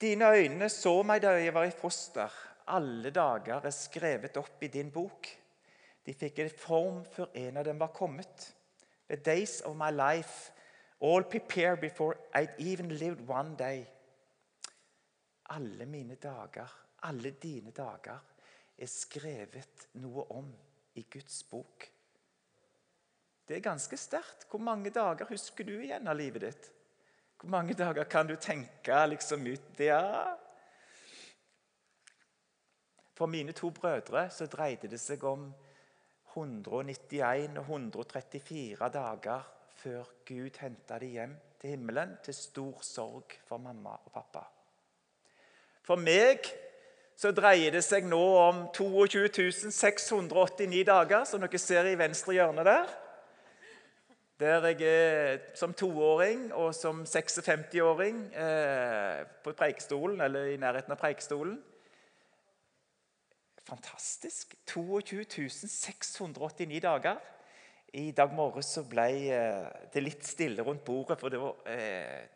Dine 0.00 0.30
øyne 0.34 0.68
så 0.68 1.02
meg 1.02 1.22
da 1.22 1.36
jeg 1.38 1.54
var 1.54 1.64
i 1.64 1.70
foster. 1.70 2.30
Alle 2.66 3.10
dager 3.10 3.60
er 3.62 3.74
skrevet 3.74 4.36
opp 4.36 4.62
i 4.62 4.70
din 4.72 4.90
bok. 4.90 5.28
De 6.06 6.14
fikk 6.14 6.38
en 6.42 6.50
form 6.50 7.04
før 7.04 7.30
en 7.38 7.56
av 7.60 7.64
dem 7.64 7.78
var 7.78 7.92
kommet. 7.94 8.48
The 9.08 9.16
days 9.16 9.60
of 9.60 9.76
my 9.76 9.90
life, 9.90 10.50
all 11.00 11.22
prepared 11.22 11.80
before 11.80 12.16
I'd 12.34 12.54
even 12.58 12.88
lived 12.88 13.28
one 13.28 13.56
day. 13.58 13.86
Alle 15.50 15.86
mine 15.86 16.14
dager, 16.14 16.68
alle 17.02 17.30
dine 17.30 17.70
dager, 17.70 18.18
er 18.78 18.86
skrevet 18.86 19.88
noe 20.00 20.24
om 20.30 20.48
i 20.94 21.06
Guds 21.10 21.42
bok. 21.50 21.86
Det 23.52 23.58
er 23.58 23.64
ganske 23.68 23.96
sterkt. 24.00 24.46
Hvor 24.48 24.62
mange 24.64 24.88
dager 24.90 25.28
husker 25.28 25.66
du 25.68 25.74
igjen 25.76 26.06
av 26.08 26.16
livet 26.16 26.40
ditt? 26.40 26.68
Hvor 27.36 27.50
mange 27.52 27.74
dager 27.76 28.06
kan 28.08 28.24
du 28.24 28.32
tenke 28.40 28.96
liksom 29.10 29.44
ut 29.44 29.80
Ja 29.84 30.38
For 33.12 33.28
mine 33.28 33.52
to 33.52 33.68
brødre 33.70 34.30
så 34.32 34.46
dreide 34.48 34.88
det 34.88 35.00
seg 35.02 35.20
om 35.28 35.50
191 36.32 37.60
og 37.60 37.68
134 37.68 38.88
dager 38.96 39.44
før 39.82 40.08
Gud 40.24 40.56
henta 40.56 40.98
dem 41.04 41.12
hjem 41.12 41.36
til 41.60 41.74
himmelen, 41.74 42.16
til 42.24 42.34
stor 42.34 42.80
sorg 42.80 43.36
for 43.44 43.60
mamma 43.60 43.98
og 44.00 44.16
pappa. 44.16 44.46
For 45.84 46.00
meg 46.00 46.48
så 47.20 47.36
dreier 47.36 47.76
det 47.76 47.84
seg 47.84 48.08
nå 48.08 48.24
om 48.48 48.66
22 48.72 49.52
689 49.68 50.84
dager, 50.88 51.28
som 51.28 51.44
dere 51.44 51.60
ser 51.60 51.92
i 51.92 51.98
venstre 52.00 52.40
hjørne 52.40 52.64
der. 52.64 53.01
Der 54.42 54.64
jeg 54.66 54.82
er 54.82 55.38
som 55.54 55.70
toåring 55.70 56.48
og 56.52 56.72
som 56.74 57.04
56-åring 57.06 58.16
eh, 58.34 59.20
på 59.44 59.52
preikestolen, 59.54 60.18
eller 60.20 60.48
i 60.50 60.56
nærheten 60.58 60.90
av 60.90 60.98
preikestolen. 60.98 61.60
Fantastisk. 63.62 64.56
22 64.66 65.46
689 65.46 66.82
dager. 66.82 67.22
I 67.94 68.10
dag 68.10 68.34
morges 68.34 68.74
så 68.74 68.82
ble 68.82 69.08
eh, 69.30 69.70
det 69.94 70.02
litt 70.02 70.26
stille 70.26 70.66
rundt 70.66 70.82
bordet, 70.90 71.20
for 71.22 71.30
det 71.30 71.38
var, 71.38 71.62
eh, 71.70 72.26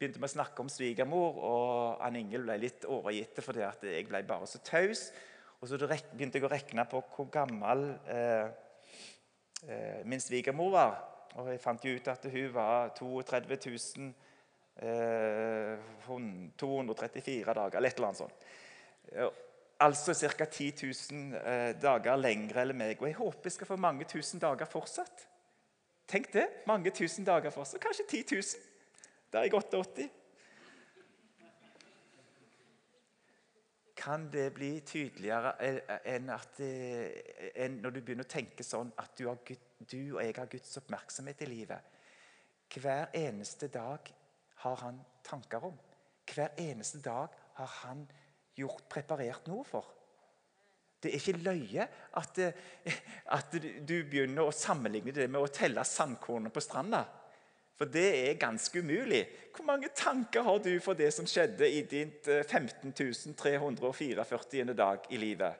begynte 0.00 0.24
vi 0.24 0.32
å 0.32 0.34
snakke 0.38 0.64
om 0.64 0.72
svigermor, 0.72 1.44
og 1.44 2.04
Ann 2.08 2.16
Ingel 2.24 2.48
ble 2.48 2.60
litt 2.64 2.88
overgitt 2.88 3.44
fordi 3.44 3.68
at 3.68 3.84
jeg 3.84 4.08
ble 4.08 4.24
bare 4.24 4.48
så 4.48 4.64
taus. 4.64 5.10
Og 5.60 5.68
så 5.68 5.76
begynte 5.76 6.40
jeg 6.40 6.48
å 6.48 6.56
regne 6.56 6.88
på 6.88 7.04
hvor 7.04 7.34
gammel 7.36 7.90
eh, 8.08 8.46
eh, 9.68 10.06
min 10.08 10.24
svigermor 10.24 10.80
var. 10.80 11.02
Og 11.34 11.50
jeg 11.50 11.60
fant 11.62 11.84
jo 11.84 11.94
ut 11.96 12.08
at 12.12 12.26
hun 12.30 12.52
var 12.54 12.92
32 12.94 13.58
000, 13.66 14.12
eh, 14.86 15.78
234 16.06 17.54
dager, 17.54 17.76
eller 17.78 17.90
et 17.90 17.98
eller 17.98 18.08
annet 18.08 18.22
sånt. 18.22 18.46
Altså 19.84 20.14
ca. 20.14 20.44
10 20.44 20.72
000 21.10 21.38
eh, 21.40 21.70
dager 21.82 22.16
lengre 22.16 22.62
enn 22.62 22.76
meg. 22.78 23.00
Og 23.02 23.10
jeg 23.10 23.18
håper 23.18 23.50
jeg 23.50 23.56
skal 23.58 23.72
få 23.72 23.76
mange 23.76 24.06
tusen 24.08 24.42
dager 24.42 24.70
fortsatt. 24.70 25.26
Tenk 26.06 26.30
det! 26.32 26.46
Mange 26.70 26.92
tusen 26.94 27.26
dager 27.26 27.50
fortsatt. 27.50 27.82
Kanskje 27.82 28.06
10 28.08 28.36
000. 28.36 28.42
Da 29.32 29.42
er 29.42 29.48
jeg 29.48 29.58
88. 29.58 30.06
Kan 34.04 34.26
det 34.28 34.50
bli 34.52 34.82
tydeligere 34.84 35.54
enn 36.12 36.28
at 36.34 36.58
eh, 36.60 37.52
enn 37.64 37.78
når 37.80 37.94
du 37.94 38.00
begynner 38.02 38.26
å 38.26 38.32
tenke 38.34 38.66
sånn 38.66 38.90
at 39.00 39.14
du, 39.16 39.30
Gud- 39.48 39.70
du 39.80 40.00
og 40.18 40.20
jeg 40.20 40.34
har 40.36 40.50
Guds 40.52 40.76
oppmerksomhet 40.82 41.40
i 41.46 41.48
livet? 41.48 41.94
Hver 42.74 43.14
eneste 43.16 43.70
dag 43.72 44.10
har 44.60 44.76
han 44.82 45.00
tanker 45.24 45.64
om. 45.70 45.78
Hver 46.28 46.52
eneste 46.60 47.00
dag 47.00 47.32
har 47.56 47.72
han 47.80 48.04
gjort, 48.58 48.84
preparert 48.92 49.48
noe 49.48 49.64
for. 49.64 49.88
Det 51.00 51.12
er 51.12 51.20
ikke 51.20 51.40
løye 51.40 51.88
at, 52.20 52.42
eh, 52.44 53.00
at 53.38 53.56
du 53.56 53.96
begynner 54.04 54.44
å 54.44 54.52
sammenligne 54.52 55.16
det 55.16 55.30
med 55.30 55.40
å 55.40 55.52
telle 55.52 55.84
sandkornene 55.88 56.52
på 56.52 56.64
stranda. 56.64 57.06
For 57.74 57.90
det 57.90 58.30
er 58.30 58.38
ganske 58.38 58.78
umulig. 58.78 59.26
Hvor 59.56 59.64
mange 59.64 59.88
tanker 59.94 60.42
har 60.42 60.58
du 60.58 60.80
for 60.80 60.94
det 60.94 61.12
som 61.14 61.26
skjedde 61.26 61.70
i 61.70 61.82
ditt 61.90 62.28
eh, 62.28 62.44
15 62.44 62.92
dag 64.76 64.98
i 65.10 65.16
livet? 65.16 65.54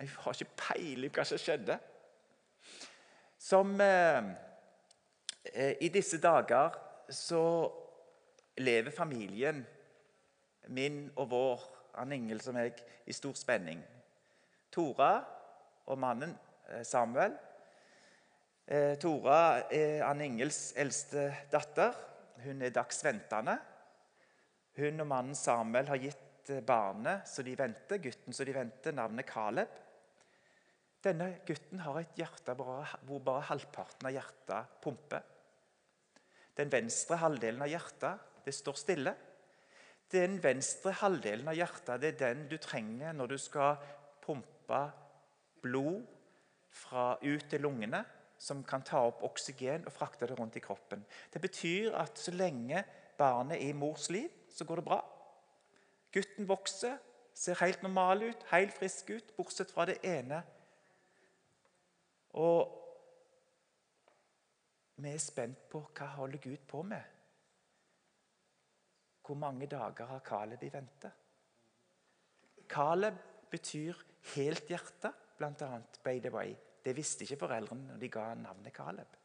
Jeg 0.00 0.08
har 0.18 0.32
ikke 0.32 0.56
peiling 0.56 1.12
på 1.12 1.20
hva 1.20 1.24
som 1.24 1.38
skjedde. 1.38 1.78
Som 3.38 3.80
eh, 3.80 4.24
eh, 5.54 5.76
I 5.80 5.88
disse 5.88 6.18
dager 6.20 6.78
så 7.10 7.44
lever 8.56 8.90
familien 8.90 9.66
min 10.68 11.10
og 11.16 11.30
vår, 11.30 11.62
Ann 11.98 12.12
Ingel 12.12 12.40
som 12.40 12.56
jeg, 12.56 12.72
i 13.06 13.12
stor 13.12 13.34
spenning. 13.36 13.82
Tora 14.72 15.24
og 15.86 15.98
mannen 15.98 16.32
eh, 16.70 16.84
Samuel. 16.84 17.34
Eh, 18.66 18.94
Tora 19.02 19.66
er 19.74 20.04
Ann 20.06 20.22
Ingels 20.22 20.72
eldste 20.78 21.26
datter. 21.50 21.96
Hun 22.44 22.62
er 22.62 22.74
dagsventende. 22.74 23.56
Hun 24.78 25.02
og 25.02 25.08
mannen 25.10 25.34
Samuel 25.36 25.90
har 25.90 26.00
gitt 26.00 26.50
eh, 26.50 26.62
barnet 26.62 27.26
som 27.28 27.46
de 27.46 27.56
venter, 27.58 27.98
gutten 28.02 28.36
som 28.36 28.46
de 28.46 28.54
venter, 28.54 28.94
navnet 28.94 29.26
Caleb. 29.26 29.80
Denne 31.02 31.32
gutten 31.46 31.82
har 31.82 31.98
et 31.98 32.14
hjerte 32.14 32.54
hvor 32.54 33.18
bare 33.26 33.48
halvparten 33.48 34.06
av 34.06 34.14
hjertet 34.14 34.78
pumper. 34.84 35.26
Den 36.54 36.70
venstre 36.70 37.18
halvdelen 37.18 37.64
av 37.64 37.70
hjertet 37.72 38.46
det 38.46 38.54
står 38.54 38.78
stille. 38.78 39.16
Den 40.12 40.36
venstre 40.44 40.92
halvdelen 41.00 41.48
av 41.50 41.58
hjertet 41.58 42.02
det 42.02 42.12
er 42.12 42.20
den 42.20 42.46
du 42.50 42.58
trenger 42.62 43.16
når 43.16 43.34
du 43.34 43.38
skal 43.40 43.80
pumpe 44.22 44.82
blod 45.64 46.04
fra, 46.70 47.16
ut 47.18 47.48
til 47.50 47.66
lungene, 47.66 48.04
som 48.42 48.64
kan 48.66 48.82
ta 48.82 49.04
opp 49.06 49.22
oksygen 49.22 49.86
og 49.86 49.94
frakte 49.94 50.26
det 50.26 50.38
rundt 50.38 50.56
i 50.58 50.64
kroppen. 50.64 51.04
Det 51.32 51.40
betyr 51.40 51.94
at 51.94 52.18
så 52.18 52.34
lenge 52.34 52.82
barnet 53.18 53.60
er 53.60 53.70
i 53.70 53.76
mors 53.76 54.08
liv, 54.10 54.28
så 54.50 54.66
går 54.66 54.80
det 54.80 54.84
bra. 54.88 54.98
Gutten 56.12 56.48
vokser, 56.48 56.98
ser 57.34 57.60
helt 57.62 57.82
normal 57.82 58.24
ut, 58.26 58.46
helt 58.50 58.74
frisk 58.74 59.10
ut, 59.14 59.30
bortsett 59.36 59.70
fra 59.70 59.86
det 59.88 60.00
ene. 60.04 60.42
Og 62.42 62.78
vi 64.96 65.14
er 65.14 65.22
spent 65.22 65.68
på 65.70 65.84
hva 65.94 66.10
holder 66.18 66.42
Gud 66.42 66.66
på 66.68 66.82
med. 66.82 67.02
Hvor 69.22 69.38
mange 69.38 69.70
dager 69.70 70.10
har 70.10 70.26
Caleb 70.26 70.66
i 70.66 70.72
vente? 70.72 71.12
Caleb 72.68 73.14
betyr 73.50 74.02
helt 74.34 74.68
hjerte, 74.68 75.12
bl.a. 75.38 75.78
by 76.04 76.18
the 76.18 76.30
way. 76.34 76.56
Det 76.82 76.96
visste 76.96 77.24
ikke 77.26 77.44
foreldrene 77.44 77.92
når 77.92 78.00
de 78.00 78.08
ga 78.10 78.32
navnet 78.34 78.74
Caleb. 78.74 79.18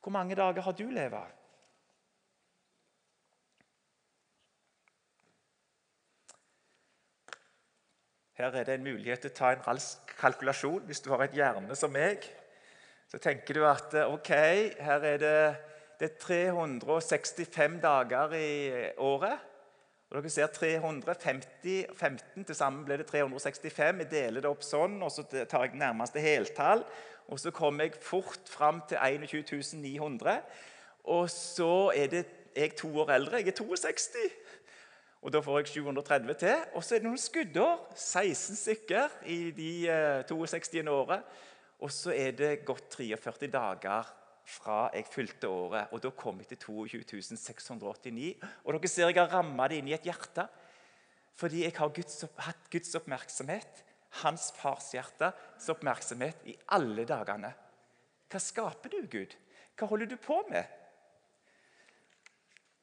Hvor 0.00 0.10
mange 0.10 0.34
dager 0.34 0.64
har 0.64 0.72
du 0.72 0.88
levd? 0.90 1.36
Her 8.40 8.54
er 8.56 8.64
det 8.64 8.74
en 8.74 8.86
mulighet 8.86 9.20
til 9.20 9.30
å 9.30 9.36
ta 9.36 9.50
en 9.52 9.66
rask 9.66 10.14
kalkulasjon. 10.16 10.86
Hvis 10.88 11.02
du 11.04 11.10
har 11.12 11.26
et 11.26 11.34
hjerne 11.36 11.76
som 11.76 11.92
meg, 11.92 12.24
så 13.10 13.20
tenker 13.20 13.58
du 13.58 13.66
at 13.68 13.92
eh, 13.92 14.08
ok, 14.08 14.30
her 14.80 15.04
er 15.04 15.20
det, 15.20 15.34
det 16.00 16.08
er 16.08 16.16
365 16.22 17.76
dager 17.82 18.32
i 18.38 18.50
året. 18.96 19.49
Og 20.10 20.18
dere 20.18 20.30
ser 20.34 20.46
350, 20.50 21.86
15 21.94 22.44
til 22.44 22.56
sammen 22.58 22.82
ble 22.86 22.96
det 22.98 23.06
365. 23.06 24.00
Jeg 24.02 24.10
deler 24.10 24.42
det 24.42 24.50
opp 24.50 24.64
sånn, 24.66 24.96
og 25.06 25.12
så 25.14 25.22
tar 25.22 25.68
jeg 25.68 25.78
nærmeste 25.78 26.22
heltall. 26.22 26.82
Og 27.30 27.38
så 27.38 27.52
kommer 27.54 27.86
jeg 27.86 28.00
fort 28.02 28.50
fram 28.50 28.80
til 28.90 28.98
21 28.98 29.78
900. 29.78 30.40
Og 31.14 31.30
så 31.30 31.92
er 31.94 32.10
det 32.10 32.24
jeg 32.56 32.74
to 32.80 32.90
år 33.04 33.14
eldre. 33.20 33.38
Jeg 33.38 33.54
er 33.54 33.58
62. 33.62 34.18
Og 35.22 35.32
Da 35.32 35.40
får 35.40 35.58
jeg 35.60 35.68
730 35.76 36.34
til. 36.34 36.56
Og 36.74 36.84
så 36.84 36.94
er 36.94 36.98
det 36.98 37.06
noen 37.06 37.22
skuddår. 37.28 37.86
16 37.94 38.56
stykker 38.56 39.18
i 39.30 39.40
de 39.54 39.72
eh, 39.86 40.24
62 40.26 40.88
året. 40.90 41.22
Og 41.80 41.92
så 41.92 42.10
er 42.10 42.34
det 42.34 42.64
gått 42.64 42.90
43 42.98 43.46
dager 43.46 44.10
fra 44.44 44.88
jeg 44.94 45.06
fylte 45.10 45.48
året. 45.48 45.92
Og 45.94 46.02
da 46.02 46.10
kom 46.16 46.40
jeg 46.42 46.52
til 46.52 46.60
22.689. 46.66 48.32
Og 48.64 48.74
dere 48.74 48.90
ser 48.90 49.10
jeg 49.10 49.18
har 49.20 49.32
ramma 49.32 49.68
det 49.70 49.80
inn 49.80 49.90
i 49.90 49.96
et 49.96 50.08
hjerte. 50.08 50.46
Fordi 51.40 51.64
jeg 51.64 51.76
har 51.76 51.92
Guds, 51.96 52.20
hatt 52.44 52.66
Guds 52.72 52.94
oppmerksomhet, 52.98 53.84
hans 54.20 54.50
fars 54.58 54.90
hjertes 54.92 55.70
oppmerksomhet, 55.72 56.42
i 56.50 56.56
alle 56.76 57.06
dagene. 57.08 57.52
Hva 58.30 58.40
skaper 58.42 58.92
du, 58.92 59.00
Gud? 59.10 59.36
Hva 59.78 59.88
holder 59.88 60.10
du 60.10 60.16
på 60.20 60.36
med? 60.50 60.68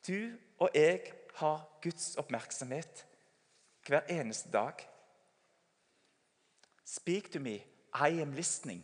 Du 0.07 0.33
og 0.63 0.73
jeg 0.73 1.11
har 1.37 1.65
Guds 1.83 2.15
oppmerksomhet 2.17 3.03
hver 3.87 4.07
eneste 4.09 4.49
dag. 4.51 4.81
Speak 6.87 7.31
to 7.31 7.39
me. 7.39 7.59
I 7.93 8.21
am 8.21 8.33
listening. 8.33 8.83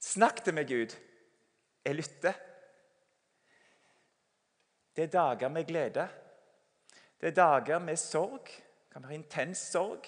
Snakk 0.00 0.42
til 0.44 0.54
meg, 0.54 0.68
Gud. 0.68 0.94
Jeg 1.84 1.94
lytter. 1.98 2.32
Det 4.96 5.04
er 5.04 5.12
dager 5.12 5.48
med 5.48 5.66
glede. 5.66 6.08
Det 7.20 7.30
er 7.30 7.36
dager 7.36 7.78
med 7.78 7.96
sorg. 7.96 8.46
Det 8.46 8.92
kan 8.92 9.02
være 9.02 9.14
intens 9.14 9.58
sorg. 9.72 10.06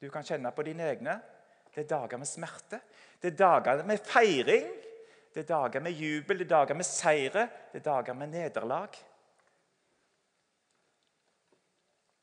Du 0.00 0.10
kan 0.10 0.24
kjenne 0.26 0.50
på 0.52 0.62
dine 0.66 0.88
egne. 0.90 1.20
Det 1.74 1.84
er 1.84 1.88
dager 1.88 2.18
med 2.18 2.26
smerte. 2.26 2.80
Det 3.22 3.32
er 3.32 3.36
dager 3.36 3.84
med 3.86 3.98
feiring. 3.98 4.72
Det 5.34 5.40
er 5.40 5.48
dager 5.48 5.80
med 5.80 5.92
jubel, 5.92 6.38
det 6.38 6.44
er 6.44 6.48
dager 6.48 6.76
med 6.76 6.84
seire, 6.84 7.46
det 7.72 7.78
er 7.80 7.84
dager 7.84 8.12
med 8.12 8.28
nederlag. 8.28 8.98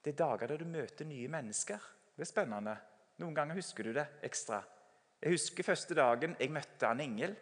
Det 0.05 0.11
er 0.13 0.17
dager 0.17 0.47
der 0.47 0.57
du 0.57 0.65
møter 0.65 1.05
nye 1.05 1.27
mennesker. 1.27 1.79
Det 2.15 2.21
er 2.21 2.29
spennende. 2.29 2.75
Noen 3.17 3.35
ganger 3.35 3.57
husker 3.57 3.83
du 3.83 3.93
det 3.97 4.05
ekstra. 4.23 4.61
Jeg 5.21 5.33
husker 5.33 5.65
første 5.65 5.97
dagen 5.97 6.35
jeg 6.39 6.53
møtte 6.53 6.87
Ann 6.87 7.01
Ingel. 7.03 7.33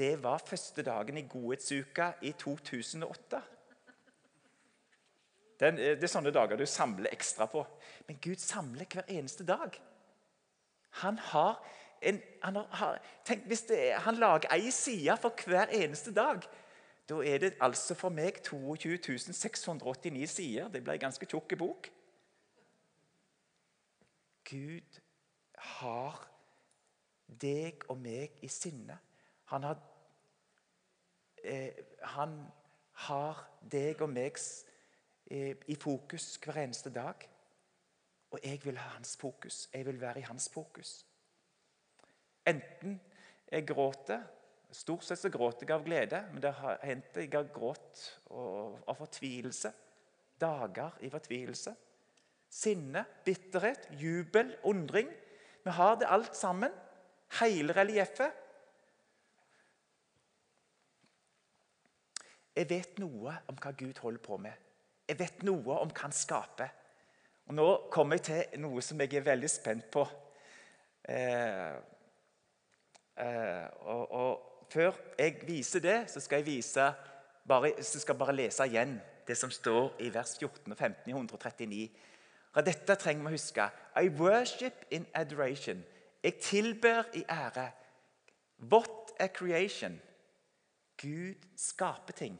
Det 0.00 0.22
var 0.22 0.38
første 0.38 0.82
dagen 0.82 1.18
i 1.18 1.26
Godhetsuka 1.28 2.12
i 2.22 2.32
2008. 2.32 3.40
Den, 5.60 5.76
det 5.76 6.06
er 6.06 6.08
sånne 6.08 6.32
dager 6.32 6.56
du 6.56 6.64
samler 6.64 7.12
ekstra 7.12 7.44
på. 7.52 7.66
Men 8.08 8.16
Gud 8.24 8.40
samler 8.40 8.88
hver 8.88 9.04
eneste 9.12 9.44
dag. 9.44 9.76
Han 11.02 11.18
har 11.18 11.60
en, 12.00 12.22
han 12.42 12.56
har, 12.80 12.96
tenk, 13.28 13.44
hvis 13.44 13.66
det 13.68 13.80
han 14.06 14.16
lager 14.16 14.48
ei 14.56 14.70
side 14.72 15.18
for 15.20 15.44
hver 15.44 15.68
eneste 15.82 16.14
dag. 16.16 16.48
Da 17.08 17.20
er 17.20 17.44
det 17.44 17.52
altså 17.60 17.94
for 17.94 18.08
meg 18.08 18.40
22 18.46 19.18
689 19.36 20.30
sider. 20.32 20.72
Det 20.72 20.80
ble 20.84 20.96
en 20.96 21.04
ganske 21.04 21.28
tjukk 21.28 21.58
bok. 21.60 21.92
Gud 24.48 25.00
har 25.76 26.24
deg 27.44 27.84
og 27.92 28.00
meg 28.00 28.40
i 28.40 28.48
sinne. 28.48 28.96
Han 29.50 29.62
har, 29.66 29.78
eh, 31.44 31.74
han 32.02 32.34
har 33.06 33.44
deg 33.72 34.02
og 34.02 34.10
meg 34.12 34.38
eh, 35.30 35.56
i 35.66 35.76
fokus 35.78 36.36
hver 36.42 36.62
eneste 36.64 36.92
dag. 36.94 37.28
Og 38.30 38.38
jeg 38.44 38.60
vil 38.64 38.78
ha 38.78 38.94
hans 38.94 39.16
fokus. 39.18 39.68
Jeg 39.74 39.86
vil 39.86 40.00
være 40.00 40.22
i 40.22 40.28
hans 40.28 40.48
fokus. 40.52 41.00
Enten 42.46 43.00
jeg 43.50 43.66
gråter 43.66 44.22
Stort 44.70 45.02
sett 45.02 45.18
så 45.18 45.30
gråter 45.34 45.66
jeg 45.66 45.74
av 45.74 45.82
glede, 45.82 46.18
men 46.30 46.42
det 46.44 46.52
har 46.60 46.76
hendt 46.86 47.16
jeg 47.18 47.32
har 47.32 47.48
grått 47.50 48.04
av 48.30 48.94
fortvilelse. 48.94 49.72
Dager 50.38 50.94
i 51.02 51.10
fortvilelse. 51.10 51.72
Sinne, 52.50 53.02
bitterhet, 53.26 53.88
jubel, 53.98 54.52
undring. 54.62 55.10
Vi 55.64 55.74
har 55.74 55.98
det 55.98 56.06
alt 56.06 56.38
sammen. 56.38 56.70
Hele 57.40 57.74
relieffet. 57.74 58.30
Jeg 62.56 62.70
vet 62.70 62.98
noe 62.98 63.36
om 63.48 63.58
hva 63.60 63.72
Gud 63.78 63.98
holder 64.02 64.22
på 64.24 64.36
med. 64.42 64.52
Jeg 65.08 65.18
vet 65.18 65.42
noe 65.46 65.78
om 65.82 65.90
hva 65.90 66.04
han 66.04 66.14
skaper. 66.14 66.72
Og 67.50 67.56
Nå 67.56 67.68
kommer 67.90 68.18
jeg 68.18 68.26
til 68.26 68.60
noe 68.62 68.82
som 68.82 69.00
jeg 69.02 69.14
er 69.18 69.26
veldig 69.26 69.50
spent 69.50 69.88
på. 69.90 70.04
Eh, 71.08 71.74
eh, 73.18 73.66
og, 73.80 74.04
og, 74.10 74.46
Før 74.70 74.94
jeg 75.18 75.40
viser 75.42 75.82
det, 75.82 75.96
så 76.12 76.20
skal 76.22 76.38
jeg 76.38 76.46
vise 76.46 76.84
bare, 77.48 77.72
så 77.82 77.98
skal 77.98 78.14
jeg 78.14 78.18
bare 78.20 78.36
lese 78.38 78.66
igjen 78.70 78.92
det 79.26 79.34
som 79.34 79.50
står 79.50 79.96
i 79.98 80.12
vers 80.14 80.36
14 80.38 80.70
og 80.70 80.78
15 80.78 81.10
i 81.10 81.14
139. 81.16 81.88
Og 82.54 82.66
dette 82.66 82.94
trenger 82.94 83.24
vi 83.24 83.32
å 83.32 83.34
huske. 83.34 83.66
I 83.98 84.12
worship 84.14 84.84
in 84.94 85.08
adoration. 85.14 85.82
Jeg 86.22 86.38
tilber 86.38 87.10
i 87.18 87.24
ære. 87.26 87.66
What 88.70 89.10
a 89.18 89.26
creation. 89.26 89.98
Gud 91.00 91.34
skaper 91.56 92.12
ting. 92.12 92.38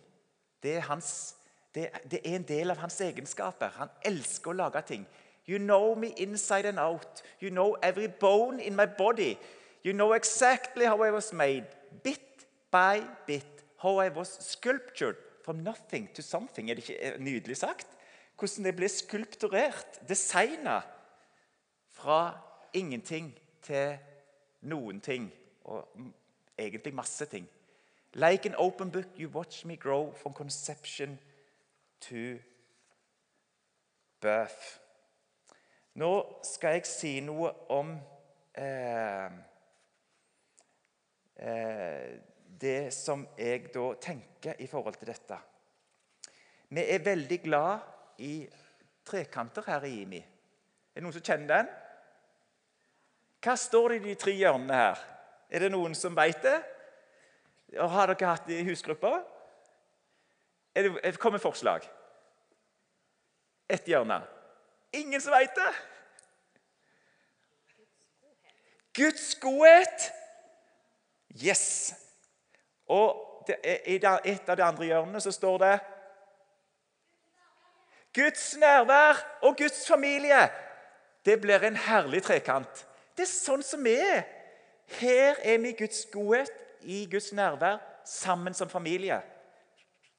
Det 0.63 0.77
er 0.77 0.81
hans 0.81 1.37
Det, 1.75 1.89
det 2.11 2.19
er 2.25 2.35
en 2.35 2.43
del 2.43 2.71
av 2.71 2.81
hans 2.83 3.01
egenskaper. 3.01 3.69
Han 3.79 3.91
elsker 4.03 4.51
å 4.51 4.57
lage 4.59 4.81
ting. 4.89 5.05
You 5.47 5.59
know 5.59 5.95
me 5.95 6.09
inside 6.19 6.67
and 6.67 6.79
out. 6.79 7.23
You 7.41 7.51
know 7.51 7.77
every 7.83 8.09
bone 8.09 8.59
in 8.61 8.77
my 8.77 8.87
body. 8.87 9.39
You 9.85 9.93
know 9.93 10.13
exactly 10.13 10.85
how 10.87 11.05
I 11.05 11.11
was 11.11 11.33
made, 11.33 11.67
bit 12.03 12.47
by 12.73 13.03
bit. 13.27 13.65
How 13.79 13.99
I 13.99 14.09
was 14.09 14.29
sculptured 14.41 15.17
from 15.45 15.63
nothing 15.63 16.09
to 16.15 16.23
something. 16.23 16.71
Er 16.71 16.75
det 16.75 16.89
ikke 16.89 17.17
nydelig 17.19 17.57
sagt? 17.57 17.87
Hvordan 18.39 18.65
det 18.65 18.77
ble 18.77 18.89
skulpturert, 18.89 20.01
designa 20.09 20.81
fra 21.93 22.39
ingenting 22.75 23.39
til 23.63 23.97
noen 24.63 25.01
ting. 25.01 25.31
Og 25.65 25.89
egentlig 26.59 26.95
masse 26.95 27.25
ting. 27.25 27.49
Like 28.15 28.47
an 28.47 28.55
open 28.59 28.91
book, 28.91 29.07
you 29.17 29.29
watch 29.29 29.65
me 29.65 29.77
grow 29.77 30.13
from 30.13 30.33
conception 30.33 31.19
to 32.01 32.39
birth. 34.21 34.81
Nå 35.95 36.41
skal 36.43 36.79
jeg 36.79 36.87
si 36.87 37.13
noe 37.23 37.51
om 37.75 37.93
eh, 38.55 39.31
eh, 41.37 42.11
det 42.61 42.91
som 42.95 43.23
jeg 43.39 43.71
da 43.75 43.87
tenker 44.03 44.59
i 44.59 44.67
forhold 44.71 44.99
til 44.99 45.11
dette. 45.11 45.39
Vi 46.71 46.83
er 46.83 47.07
veldig 47.07 47.41
glad 47.43 47.79
i 48.23 48.35
trekanter 49.07 49.67
her 49.67 49.87
i 49.87 49.95
IMI. 50.03 50.21
Er 50.21 50.99
det 50.99 51.07
noen 51.07 51.15
som 51.15 51.27
kjenner 51.27 51.55
den? 51.55 51.71
Hva 53.41 53.57
står 53.57 53.89
det 53.89 54.01
i 54.01 54.05
de 54.11 54.19
tre 54.21 54.35
hjørnene 54.37 54.83
her? 54.83 55.01
Er 55.51 55.65
det 55.65 55.73
noen 55.73 55.95
som 55.99 56.15
vet 56.19 56.43
det? 56.45 56.59
Har 57.79 58.11
dere 58.11 58.33
hatt 58.33 58.49
det 58.49 58.61
i 58.61 58.67
husgruppa? 58.67 59.21
Er 60.75 60.89
det, 60.89 61.19
kommer 61.19 61.39
forslag? 61.39 61.87
Ett 63.69 63.89
hjørne. 63.89 64.21
Ingen 64.93 65.21
som 65.23 65.35
vet 65.35 65.55
det? 65.55 65.73
Guds 68.95 69.35
godhet. 69.43 70.11
Yes. 71.45 71.95
Og 72.91 73.47
i 73.49 73.97
et 73.99 74.49
av 74.51 74.57
de 74.59 74.67
andre 74.67 74.87
hjørnene 74.87 75.23
så 75.23 75.33
står 75.35 75.59
det 75.63 75.75
Guds 78.15 78.57
nærvær 78.59 79.23
og 79.47 79.57
Guds 79.59 79.87
familie. 79.87 80.49
Det 81.25 81.39
blir 81.41 81.63
en 81.65 81.77
herlig 81.77 82.25
trekant. 82.27 82.87
Det 83.15 83.23
er 83.23 83.31
sånn 83.31 83.63
som 83.63 83.85
vi 83.85 83.95
er. 83.95 84.25
Her 84.99 85.39
er 85.47 85.61
vi 85.63 85.77
Guds 85.79 86.03
godhet, 86.11 86.51
i 86.83 87.05
Guds 87.11 87.33
nærvær, 87.33 87.79
sammen 88.05 88.55
som 88.55 88.69
familie. 88.69 89.21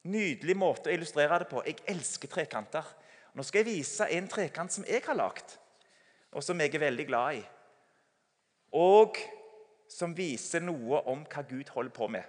Nydelig 0.03 0.55
måte 0.57 0.89
å 0.89 0.93
illustrere 0.95 1.41
det 1.43 1.49
på. 1.49 1.61
Jeg 1.65 1.83
elsker 1.93 2.31
trekanter. 2.31 2.85
Nå 3.33 3.45
skal 3.45 3.61
jeg 3.61 3.77
vise 3.77 4.07
en 4.11 4.27
trekant 4.29 4.73
som 4.73 4.85
jeg 4.87 5.03
har 5.05 5.17
lagd, 5.17 5.55
og 6.33 6.43
som 6.43 6.59
jeg 6.59 6.73
er 6.73 6.85
veldig 6.87 7.07
glad 7.07 7.39
i. 7.39 7.43
Og 8.77 9.19
som 9.91 10.15
viser 10.15 10.63
noe 10.63 11.03
om 11.11 11.25
hva 11.27 11.43
Gud 11.47 11.71
holder 11.75 11.95
på 11.95 12.07
med. 12.11 12.23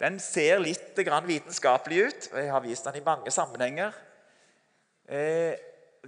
Den 0.00 0.18
ser 0.18 0.58
litt 0.58 0.98
vitenskapelig 0.98 2.00
ut, 2.02 2.28
og 2.32 2.38
jeg 2.40 2.50
har 2.50 2.62
vist 2.64 2.84
den 2.88 2.98
i 2.98 3.04
mange 3.06 3.30
sammenhenger. 3.30 3.94
Eh, 5.06 5.54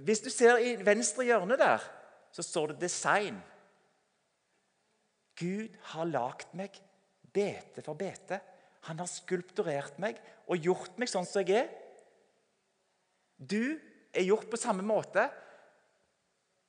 hvis 0.03 0.21
du 0.21 0.29
ser 0.29 0.59
i 0.59 0.75
venstre 0.83 1.25
hjørne 1.25 1.57
der, 1.57 1.83
så 2.31 2.43
står 2.43 2.67
det 2.67 2.83
'design'. 2.83 3.39
Gud 5.37 5.75
har 5.93 6.09
lagd 6.09 6.53
meg 6.57 6.77
bete 7.33 7.83
for 7.85 7.97
bete. 7.97 8.39
Han 8.87 9.01
har 9.01 9.09
skulpturert 9.11 9.99
meg 10.01 10.17
og 10.47 10.63
gjort 10.63 10.97
meg 10.97 11.11
sånn 11.11 11.27
som 11.27 11.43
jeg 11.43 11.65
er. 11.65 11.69
Du 13.37 13.77
er 14.13 14.25
gjort 14.25 14.49
på 14.49 14.59
samme 14.59 14.85
måte. 14.85 15.27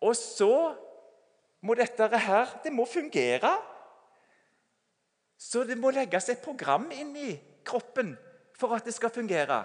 Og 0.05 0.15
så 0.15 0.53
må 1.65 1.75
dette 1.75 2.07
her 2.07 2.53
Det 2.63 2.73
må 2.73 2.85
fungere. 2.87 3.51
Så 5.39 5.65
det 5.65 5.79
må 5.79 5.91
legges 5.95 6.29
et 6.29 6.43
program 6.43 6.91
inn 6.93 7.15
i 7.17 7.33
kroppen 7.67 8.17
for 8.59 8.75
at 8.75 8.87
det 8.87 8.95
skal 8.95 9.13
fungere. 9.15 9.63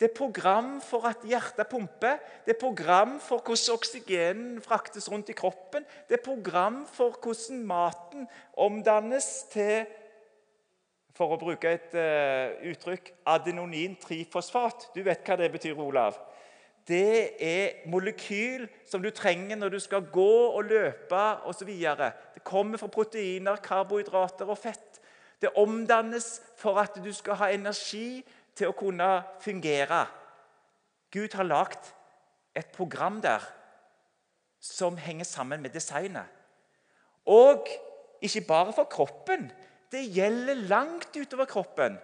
Det 0.00 0.08
er 0.10 0.16
program 0.16 0.80
for 0.82 1.06
at 1.06 1.22
hjertet 1.22 1.68
pumper, 1.70 2.18
det 2.46 2.56
er 2.56 2.60
program 2.60 3.20
for 3.22 3.38
hvordan 3.46 3.76
oksygenen 3.76 4.62
fraktes 4.62 5.06
rundt 5.10 5.30
i 5.30 5.36
kroppen. 5.38 5.84
Det 6.08 6.18
er 6.18 6.24
program 6.24 6.82
for 6.90 7.14
hvordan 7.22 7.62
maten 7.66 8.26
omdannes 8.56 9.28
til 9.52 9.86
For 11.14 11.30
å 11.30 11.36
bruke 11.38 11.70
et 11.70 11.92
uh, 11.94 12.56
uttrykk 12.72 13.12
adenonin-trifosfat. 13.30 14.88
Du 14.96 15.04
vet 15.06 15.20
hva 15.22 15.36
det 15.38 15.46
betyr, 15.52 15.78
Olav? 15.78 16.16
Det 16.88 17.36
er 17.38 17.86
molekyl 17.86 18.66
som 18.82 18.98
du 18.98 19.12
trenger 19.14 19.54
når 19.56 19.76
du 19.76 19.78
skal 19.78 20.08
gå 20.10 20.32
og 20.48 20.66
løpe 20.66 21.22
osv. 21.46 21.70
Det 21.70 22.42
kommer 22.42 22.82
fra 22.82 22.90
proteiner, 22.90 23.62
karbohydrater 23.62 24.50
og 24.50 24.58
fett. 24.58 24.98
Det 25.38 25.54
omdannes 25.54 26.42
for 26.58 26.82
at 26.82 26.98
du 26.98 27.12
skal 27.14 27.38
ha 27.40 27.52
energi 27.54 28.24
til 28.54 28.70
å 28.70 28.76
kunne 28.76 29.10
fungere. 29.42 30.04
Gud 31.14 31.34
har 31.38 31.46
lagd 31.46 31.92
et 32.54 32.70
program 32.74 33.20
der 33.22 33.42
som 34.60 34.96
henger 34.96 35.26
sammen 35.28 35.62
med 35.62 35.74
designet. 35.74 36.26
Og 37.26 37.68
ikke 38.24 38.46
bare 38.48 38.72
for 38.72 38.88
kroppen. 38.90 39.50
Det 39.92 40.02
gjelder 40.14 40.66
langt 40.68 41.16
utover 41.16 41.44
kroppen. 41.44 41.98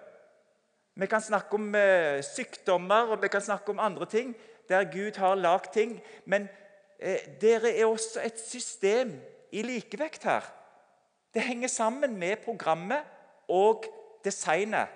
Vi 0.95 1.07
kan 1.07 1.23
snakke 1.23 1.57
om 1.57 1.75
eh, 1.75 2.21
sykdommer 2.25 3.15
og 3.15 3.23
vi 3.23 3.31
kan 3.33 3.41
snakke 3.41 3.73
om 3.73 3.81
andre 3.81 4.07
ting 4.07 4.35
der 4.69 4.85
Gud 4.93 5.17
har 5.17 5.35
lagd 5.35 5.73
ting. 5.73 5.97
Men 6.25 6.49
eh, 6.99 7.25
dere 7.41 7.73
er 7.73 7.87
også 7.87 8.21
et 8.25 8.41
system 8.41 9.17
i 9.53 9.63
likevekt 9.63 10.25
her. 10.29 10.45
Det 11.35 11.43
henger 11.43 11.69
sammen 11.69 12.19
med 12.19 12.43
programmet 12.45 13.07
og 13.49 13.85
designet. 14.25 14.89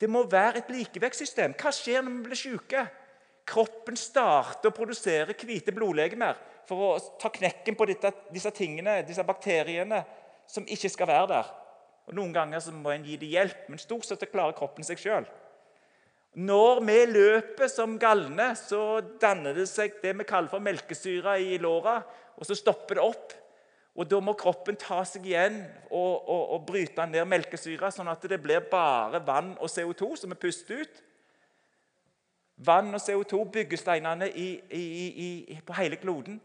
Det 0.00 0.10
må 0.10 0.24
være 0.30 0.60
et 0.60 0.70
likevektssystem. 0.74 1.54
Hva 1.58 1.72
skjer 1.74 2.02
når 2.02 2.16
vi 2.16 2.24
blir 2.28 2.40
syke? 2.40 2.84
Kroppen 3.48 3.96
starter 4.00 4.70
å 4.70 4.74
produsere 4.74 5.36
hvite 5.36 5.74
blodlegemer 5.76 6.38
for 6.68 6.80
å 6.80 6.90
ta 7.20 7.28
knekken 7.32 7.76
på 7.76 7.86
dette, 7.90 8.10
disse 8.32 8.50
tingene, 8.56 9.02
disse 9.04 9.24
bakteriene 9.26 10.00
som 10.48 10.64
ikke 10.64 10.90
skal 10.92 11.10
være 11.10 11.30
der. 11.34 11.50
Og 12.08 12.16
Noen 12.16 12.34
ganger 12.34 12.64
må 12.76 12.92
en 12.92 13.04
gi 13.04 13.16
dem 13.20 13.32
hjelp, 13.32 13.68
men 13.68 13.80
stort 13.80 14.08
sett 14.08 14.24
klarer 14.32 14.56
kroppen 14.56 14.84
seg 14.84 15.00
sjøl. 15.00 15.28
Når 16.34 16.80
vi 16.82 16.98
løper 17.12 17.70
som 17.70 17.94
galne, 18.00 18.50
så 18.58 18.98
danner 19.22 19.54
det 19.54 19.68
seg 19.70 20.00
det 20.02 20.16
vi 20.18 20.26
kaller 20.26 20.50
for 20.50 20.64
melkesyre 20.64 21.36
i 21.38 21.60
låra, 21.62 22.00
og 22.34 22.48
så 22.48 22.56
stopper 22.58 22.98
det 22.98 23.04
opp. 23.04 23.34
Og 23.94 24.08
Da 24.10 24.18
må 24.18 24.34
kroppen 24.34 24.76
ta 24.80 25.04
seg 25.06 25.28
igjen 25.28 25.60
og, 25.86 26.26
og, 26.26 26.42
og 26.56 26.64
bryte 26.66 27.04
ned 27.06 27.28
melkesyra, 27.30 27.92
sånn 27.94 28.10
at 28.10 28.24
det 28.26 28.40
blir 28.42 28.64
bare 28.70 29.20
vann 29.22 29.52
og 29.54 29.70
CO2 29.70 30.16
som 30.18 30.34
vi 30.34 30.40
puster 30.42 30.82
ut. 30.82 31.02
Vann 32.66 32.90
og 32.94 33.02
CO2 33.02 33.44
byggesteinene 33.54 34.28
i, 34.30 34.48
i, 34.74 34.82
i, 35.26 35.60
på 35.66 35.78
hele 35.78 35.98
kloden. 36.02 36.40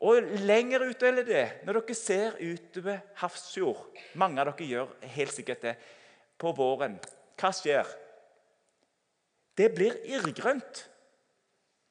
Og 0.00 0.24
lenger 0.48 0.86
utover 0.88 1.24
det, 1.28 1.46
når 1.68 1.82
dere 1.82 1.96
ser 1.96 2.36
utover 2.40 3.02
havsjord. 3.20 3.84
Mange 4.16 4.40
av 4.40 4.54
dere 4.54 4.68
gjør 4.68 4.94
helt 5.18 5.36
sikkert 5.36 5.66
det 5.66 5.74
på 6.40 6.54
våren. 6.56 6.96
Hva 7.40 7.52
skjer? 7.52 7.88
Det 9.56 9.68
blir 9.76 9.98
irrgrønt. 10.08 10.86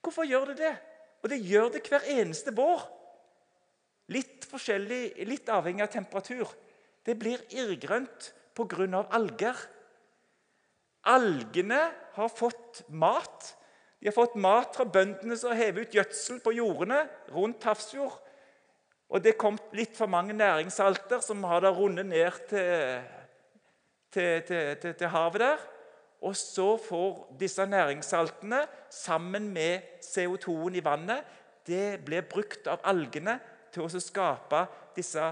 Hvorfor 0.02 0.26
gjør 0.26 0.50
det 0.50 0.64
det? 0.64 0.78
Og 1.22 1.30
det 1.30 1.44
gjør 1.46 1.76
det 1.76 1.84
hver 1.86 2.10
eneste 2.10 2.54
vår. 2.58 2.88
Litt 4.10 4.48
forskjellig, 4.50 5.20
litt 5.30 5.50
avhengig 5.54 5.86
av 5.86 5.92
temperatur. 5.94 6.50
Det 7.06 7.16
blir 7.20 7.42
irrgrønt 7.54 8.32
pga. 8.58 9.06
alger. 9.10 9.56
Algene 11.06 11.92
har 12.14 12.30
fått 12.30 12.84
mat. 12.90 13.56
De 14.00 14.08
har 14.08 14.16
fått 14.16 14.36
mat 14.36 14.76
fra 14.76 14.86
bøndene 14.86 15.38
som 15.38 15.56
hever 15.56 15.82
ut 15.82 15.96
gjødsel 15.96 16.40
på 16.40 16.56
jordene 16.58 17.08
rundt 17.30 17.64
Hafrsfjord. 17.64 18.18
Og 19.10 19.24
det 19.24 19.38
kom 19.38 19.58
litt 19.74 19.96
for 19.98 20.08
mange 20.08 20.34
næringssalter 20.34 21.22
som 21.26 21.44
har 21.44 21.62
da 21.62 21.72
rundet 21.74 22.06
ned 22.06 22.32
til, 22.50 23.02
til, 24.14 24.42
til, 24.46 24.94
til, 24.94 25.08
havet 25.08 25.42
der. 25.42 25.66
Og 26.22 26.36
så 26.36 26.76
får 26.78 27.38
disse 27.40 27.66
næringssaltene 27.66 28.66
sammen 28.90 29.50
med 29.54 30.02
CO2-en 30.04 30.76
i 30.76 30.84
vannet 30.84 31.36
det 31.70 32.02
blir 32.06 32.26
brukt 32.30 32.68
av 32.72 32.82
algene 32.90 33.38
til 33.88 34.02
å 34.02 34.04
skape 34.04 34.66
disse, 34.96 35.32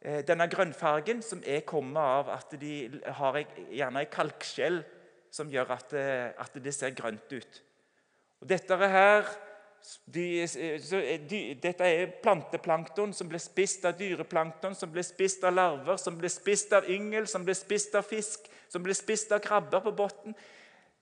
eh, 0.00 0.22
denne 0.26 0.46
grønnfargen 0.48 1.22
som 1.22 1.42
er 1.44 1.64
kommet 1.66 1.98
av 2.02 2.30
at 2.36 2.54
de 2.60 3.00
har 3.18 3.42
gjerne 3.70 4.04
ei 4.04 4.10
kalkskjell 4.12 4.82
som 5.32 5.50
gjør 5.50 5.72
at 5.74 5.88
det, 5.90 6.34
at 6.38 6.60
det 6.62 6.74
ser 6.76 6.94
grønt 6.94 7.32
ut. 7.32 7.62
Og 8.42 8.48
Dette 8.48 8.76
her 8.76 9.26
de, 10.06 10.46
så 10.46 11.00
er 11.00 11.24
Dette 11.62 11.86
er 11.86 12.12
planteplankton 12.22 13.14
som 13.16 13.30
ble 13.30 13.40
spist 13.42 13.86
av 13.88 13.96
dyreplankton, 13.98 14.76
som 14.78 14.90
ble 14.92 15.02
spist 15.06 15.42
av 15.46 15.56
larver, 15.56 15.98
som 15.98 16.18
ble 16.18 16.30
spist 16.30 16.74
av 16.76 16.86
yngel, 16.90 17.26
som 17.26 17.46
ble 17.46 17.54
spist 17.58 17.96
av 17.98 18.06
fisk, 18.06 18.46
som 18.70 18.84
ble 18.84 18.94
spist 18.94 19.32
av 19.34 19.42
krabber 19.42 19.82
på 19.84 19.94
bunnen. 19.98 20.36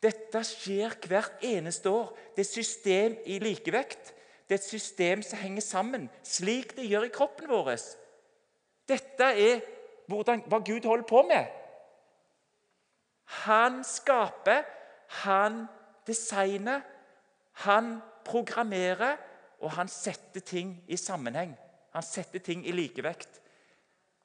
Dette 0.01 0.41
skjer 0.49 0.95
hvert 1.11 1.43
eneste 1.45 1.93
år. 1.93 2.15
Det 2.37 2.47
er 2.47 2.49
system 2.49 3.19
i 3.29 3.37
likevekt. 3.43 4.15
Det 4.51 4.57
er 4.57 4.65
et 4.65 4.67
system 4.67 5.21
som 5.23 5.39
henger 5.39 5.63
sammen, 5.63 6.09
slik 6.27 6.73
det 6.75 6.89
gjør 6.91 7.05
i 7.07 7.13
kroppen 7.15 7.47
vår. 7.47 7.69
Dette 8.91 9.29
er 9.39 9.61
hvordan, 10.11 10.43
hva 10.51 10.59
Gud 10.67 10.89
holder 10.91 11.07
på 11.07 11.23
med. 11.29 11.47
Han 13.47 13.85
skaper, 13.87 14.65
han 15.23 15.69
designer, 16.03 16.83
han 17.63 18.01
programmerer, 18.27 19.23
og 19.63 19.71
han 19.77 19.87
setter 19.87 20.43
ting 20.43 20.75
i 20.91 20.99
sammenheng. 20.99 21.55
Han 21.95 22.03
setter 22.03 22.43
ting 22.43 22.67
i 22.67 22.75
likevekt. 22.75 23.39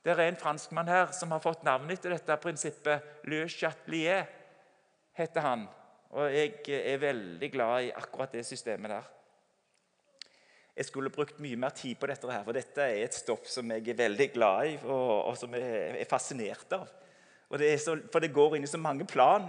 Det 0.02 0.16
er 0.16 0.26
en 0.26 0.42
franskmann 0.42 0.90
her 0.90 1.14
som 1.14 1.38
har 1.38 1.46
fått 1.46 1.62
navnet 1.70 2.00
etter 2.00 2.18
dette 2.18 2.42
prinsippet. 2.42 3.22
Le 3.30 3.46
Chatelier 3.46 4.26
heter 5.22 5.46
han. 5.46 5.68
Og 6.18 6.34
jeg 6.34 6.82
er 6.82 6.98
veldig 6.98 7.52
glad 7.54 7.92
i 7.92 7.94
akkurat 7.94 8.34
det 8.34 8.46
systemet 8.50 8.90
der. 8.90 9.15
Jeg 10.76 10.90
skulle 10.90 11.12
brukt 11.14 11.40
mye 11.40 11.58
mer 11.60 11.72
tid 11.76 11.96
på 12.00 12.08
dette, 12.12 12.28
her, 12.28 12.44
for 12.44 12.58
dette 12.58 12.84
er 12.84 13.06
et 13.06 13.16
stoff 13.16 13.48
som 13.48 13.70
jeg 13.72 13.86
er 13.94 14.00
veldig 14.00 14.28
glad 14.34 14.72
i 14.74 14.76
og, 14.84 15.12
og 15.32 15.38
som 15.40 15.54
jeg 15.56 16.02
er 16.02 16.10
fascinert 16.10 16.76
av. 16.76 16.90
Det 17.56 17.70
er 17.72 17.78
så, 17.80 17.94
for 18.12 18.20
det 18.20 18.34
går 18.36 18.58
inn 18.58 18.66
i 18.68 18.70
så 18.70 18.80
mange 18.82 19.06
plan. 19.08 19.48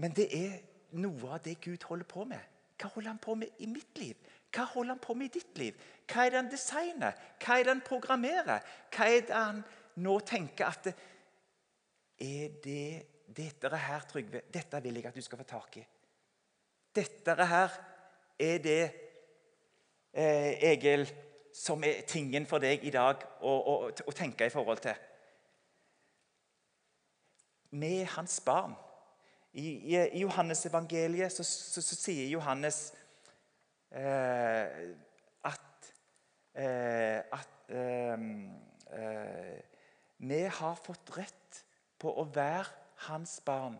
Men 0.00 0.14
det 0.16 0.28
er 0.32 0.54
noe 0.96 1.34
av 1.36 1.42
det 1.44 1.58
Gud 1.60 1.84
holder 1.90 2.08
på 2.08 2.24
med. 2.30 2.40
Hva 2.78 2.88
holder 2.94 3.10
han 3.10 3.20
på 3.20 3.34
med 3.36 3.60
i 3.60 3.68
mitt 3.68 3.98
liv? 4.00 4.16
Hva 4.54 4.64
holder 4.72 4.94
han 4.94 5.02
på 5.02 5.16
med 5.18 5.28
i 5.28 5.40
ditt 5.40 5.60
liv? 5.60 5.76
Hva 6.08 6.24
er 6.24 6.32
det 6.32 6.40
han 6.40 6.50
designer? 6.52 7.18
Hva 7.42 7.58
er 7.58 7.66
det 7.66 7.74
han 7.74 7.84
programmerer? 7.84 8.72
Hva 8.94 9.08
er 9.10 9.26
det 9.28 9.36
han 9.36 9.60
nå 10.00 10.18
tenker 10.24 10.70
at 10.70 10.92
Er 12.18 12.54
det 12.64 13.06
dette 13.28 13.68
her, 13.76 14.06
Trygve, 14.08 14.40
dette 14.50 14.80
vil 14.82 14.96
jeg 14.98 15.06
at 15.06 15.14
du 15.14 15.22
skal 15.22 15.38
få 15.38 15.44
tak 15.46 15.76
i. 15.78 15.82
Dette 16.96 17.34
her 17.36 17.74
er 18.40 18.58
det, 18.64 18.80
Egil, 20.12 21.06
som 21.54 21.82
er 21.84 22.02
tingen 22.08 22.46
for 22.46 22.62
deg 22.62 22.84
i 22.86 22.92
dag 22.94 23.22
å, 23.40 23.52
å, 23.52 23.74
å 23.90 24.14
tenke 24.16 24.46
i 24.46 24.52
forhold 24.52 24.82
til. 24.84 24.94
Med 27.78 28.06
hans 28.14 28.38
barn. 28.44 28.76
I, 29.52 29.66
i, 29.90 29.96
i 29.96 30.22
Johannes 30.22 30.66
evangeliet 30.68 31.32
så, 31.32 31.44
så, 31.44 31.82
så 31.82 31.96
sier 31.96 32.28
Johannes 32.30 32.92
eh, 33.90 34.92
at, 35.48 35.88
eh, 36.54 37.18
at 37.32 37.72
eh, 37.72 38.18
vi 40.18 40.42
har 40.60 40.78
fått 40.84 41.16
rett 41.16 41.62
på 41.98 42.12
å 42.12 42.26
være 42.34 42.68
hans 43.08 43.38
barn. 43.44 43.78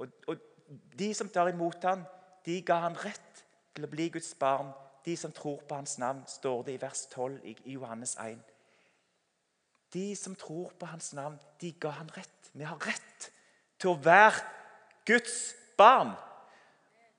Og, 0.00 0.08
og 0.30 0.36
de 0.96 1.10
som 1.14 1.28
tar 1.28 1.50
imot 1.52 1.84
ham, 1.84 2.06
de 2.46 2.60
ga 2.66 2.80
han 2.86 2.96
rett 3.02 3.44
til 3.74 3.86
å 3.86 3.90
bli 3.90 4.08
Guds 4.14 4.32
barn. 4.38 4.72
De 5.04 5.16
som 5.16 5.32
tror 5.32 5.60
på 5.68 5.74
hans 5.74 5.98
navn, 5.98 6.22
står 6.26 6.62
det 6.62 6.72
i 6.72 6.80
vers 6.80 7.06
12 7.10 7.40
i, 7.44 7.56
Johannes 7.74 8.16
1. 8.16 8.38
De 9.92 10.16
som 10.16 10.34
tror 10.34 10.72
på 10.78 10.86
hans 10.86 11.12
navn, 11.12 11.40
de 11.60 11.72
ga 11.72 11.88
han 11.88 12.10
rett. 12.16 12.50
Vi 12.52 12.64
har 12.64 12.78
rett 12.86 13.30
til 13.78 13.92
å 13.92 14.00
være 14.04 14.44
Guds 15.06 15.54
barn. 15.78 16.14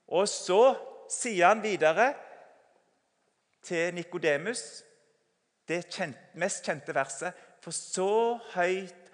Og 0.07 0.27
så 0.29 0.75
sier 1.11 1.51
han 1.51 1.63
videre 1.63 2.13
til 3.63 3.93
Nikodemus, 3.95 4.83
det 5.67 5.85
mest 6.35 6.65
kjente 6.65 6.91
verset 6.95 7.31
For 7.63 7.71
så 7.71 8.35
høyt 8.51 9.11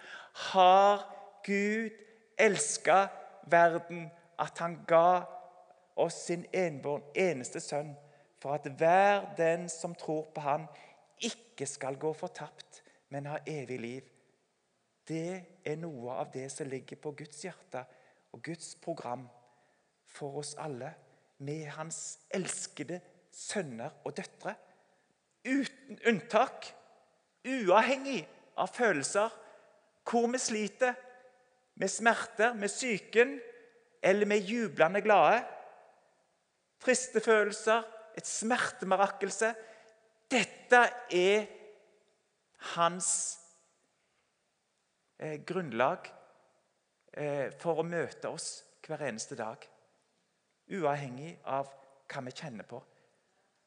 har 0.49 1.03
Gud 1.45 1.93
elska 2.39 3.07
verden 3.51 4.07
at 4.39 4.57
han 4.57 4.79
ga 4.87 5.21
oss 5.99 6.25
sin 6.25 6.45
enborn, 6.53 7.03
eneste 7.15 7.59
sønn, 7.59 7.91
for 8.39 8.55
at 8.55 8.67
hver 8.79 9.33
den 9.37 9.67
som 9.69 9.95
tror 9.95 10.29
på 10.35 10.41
han, 10.41 10.67
ikke 11.19 11.65
skal 11.67 11.97
gå 11.99 12.13
fortapt, 12.13 12.83
men 13.09 13.27
ha 13.27 13.41
evig 13.47 13.79
liv. 13.79 14.07
Det 15.07 15.61
er 15.65 15.79
noe 15.81 16.19
av 16.21 16.31
det 16.33 16.47
som 16.53 16.69
ligger 16.69 16.99
på 17.01 17.11
Guds 17.17 17.41
hjerte 17.43 17.83
og 18.31 18.43
Guds 18.45 18.75
program 18.81 19.25
for 20.07 20.39
oss 20.41 20.55
alle, 20.59 20.93
med 21.39 21.69
hans 21.71 22.19
elskede 22.35 22.99
sønner 23.31 23.93
og 24.03 24.15
døtre. 24.17 24.55
Uten 25.47 25.99
unntak, 26.07 26.67
uavhengig 27.47 28.21
av 28.59 28.71
følelser, 28.75 29.31
hvor 30.09 30.27
vi 30.27 30.41
sliter, 30.41 30.93
med 31.79 31.87
smerter, 31.87 32.53
med 32.53 32.67
psyken 32.67 33.37
eller 34.03 34.27
med 34.27 34.43
jublende 34.43 35.01
glade. 35.01 35.39
Triste 36.83 37.21
følelser, 37.23 37.83
et 38.19 38.27
smertemarakelse. 38.27 39.53
Dette 40.29 40.81
er 41.15 41.47
hans 42.75 43.09
eh, 45.17 45.39
grunnlag 45.47 46.09
eh, 47.15 47.49
for 47.59 47.81
å 47.81 47.87
møte 47.87 48.31
oss 48.31 48.51
hver 48.85 49.07
eneste 49.07 49.37
dag. 49.39 49.63
Uavhengig 50.69 51.37
av 51.49 51.69
hva 52.09 52.23
vi 52.25 52.35
kjenner 52.35 52.67
på. 52.67 52.81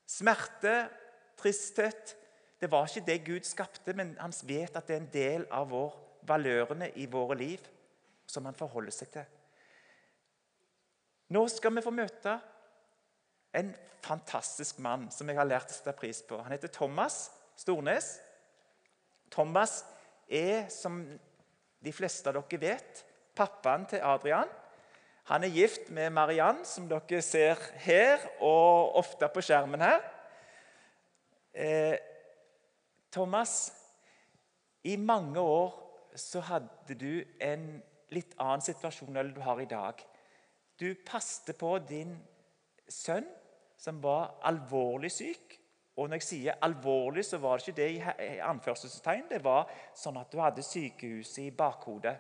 Smerte, 0.07 0.91
tristhet 1.38 2.19
Det 2.62 2.69
var 2.71 2.87
ikke 2.87 3.07
det 3.09 3.25
Gud 3.27 3.47
skapte, 3.47 3.91
men 3.99 4.12
han 4.21 4.31
vet 4.47 4.77
at 4.79 4.87
det 4.87 4.95
er 4.95 5.01
en 5.01 5.09
del 5.11 5.45
av 5.51 5.65
vår, 5.73 5.97
valørene 6.23 6.93
i 7.03 7.09
våre 7.11 7.35
liv 7.35 7.65
som 8.31 8.47
han 8.47 8.55
forholder 8.55 8.95
seg 8.95 9.09
til. 9.11 9.25
Nå 11.35 11.43
skal 11.51 11.75
vi 11.75 11.83
få 11.83 11.91
møte 11.91 12.37
en 13.53 13.73
fantastisk 14.03 14.79
mann 14.83 15.09
som 15.15 15.29
jeg 15.29 15.38
har 15.38 15.49
lært 15.49 15.71
å 15.71 15.77
sette 15.77 15.95
pris 15.97 16.23
på. 16.27 16.41
Han 16.43 16.55
heter 16.55 16.73
Thomas 16.73 17.29
Stornes. 17.59 18.17
Thomas 19.33 19.83
er, 20.29 20.67
som 20.73 21.03
de 21.83 21.93
fleste 21.95 22.31
av 22.31 22.41
dere 22.41 22.61
vet, 22.62 23.05
pappaen 23.37 23.87
til 23.91 24.03
Adrian. 24.05 24.51
Han 25.31 25.45
er 25.47 25.55
gift 25.55 25.91
med 25.95 26.11
Mariann, 26.12 26.65
som 26.67 26.88
dere 26.91 27.23
ser 27.23 27.61
her 27.85 28.25
og 28.43 28.99
ofte 28.99 29.29
på 29.31 29.45
skjermen 29.45 29.85
her. 29.85 30.03
Eh, 31.53 31.95
Thomas, 33.12 33.73
i 34.83 34.97
mange 34.97 35.41
år 35.41 35.79
så 36.19 36.43
hadde 36.45 36.97
du 36.99 37.23
en 37.41 37.67
litt 38.12 38.35
annen 38.41 38.65
situasjon 38.65 39.17
enn 39.17 39.33
du 39.33 39.41
har 39.45 39.61
i 39.62 39.69
dag. 39.69 40.01
Du 40.81 40.91
passte 41.07 41.55
på 41.57 41.77
din 41.88 42.17
sønn, 42.91 43.29
som 43.83 43.99
var 44.03 44.38
alvorlig 44.49 45.11
syk. 45.12 45.59
Og 45.97 46.09
når 46.09 46.23
jeg 46.23 46.29
sier 46.29 46.61
alvorlig, 46.64 47.25
så 47.27 47.40
var 47.42 47.59
det 47.59 47.68
ikke 47.68 47.81
det 47.81 47.88
i 47.92 48.38
anførselstegn. 48.40 49.27
Det 49.35 49.42
var 49.45 49.68
sånn 49.99 50.21
at 50.23 50.31
du 50.33 50.38
hadde 50.40 50.64
sykehuset 50.64 51.42
i 51.45 51.55
bakhodet. 51.57 52.14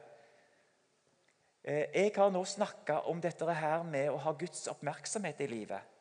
Eh, 1.62 1.86
jeg 1.94 2.12
har 2.16 2.32
nå 2.34 2.42
snakka 2.44 3.04
om 3.08 3.20
dette 3.22 3.46
her 3.54 3.86
med 3.86 4.10
å 4.10 4.20
ha 4.26 4.34
Guds 4.36 4.66
oppmerksomhet 4.68 5.40
i 5.40 5.48
livet. 5.48 5.92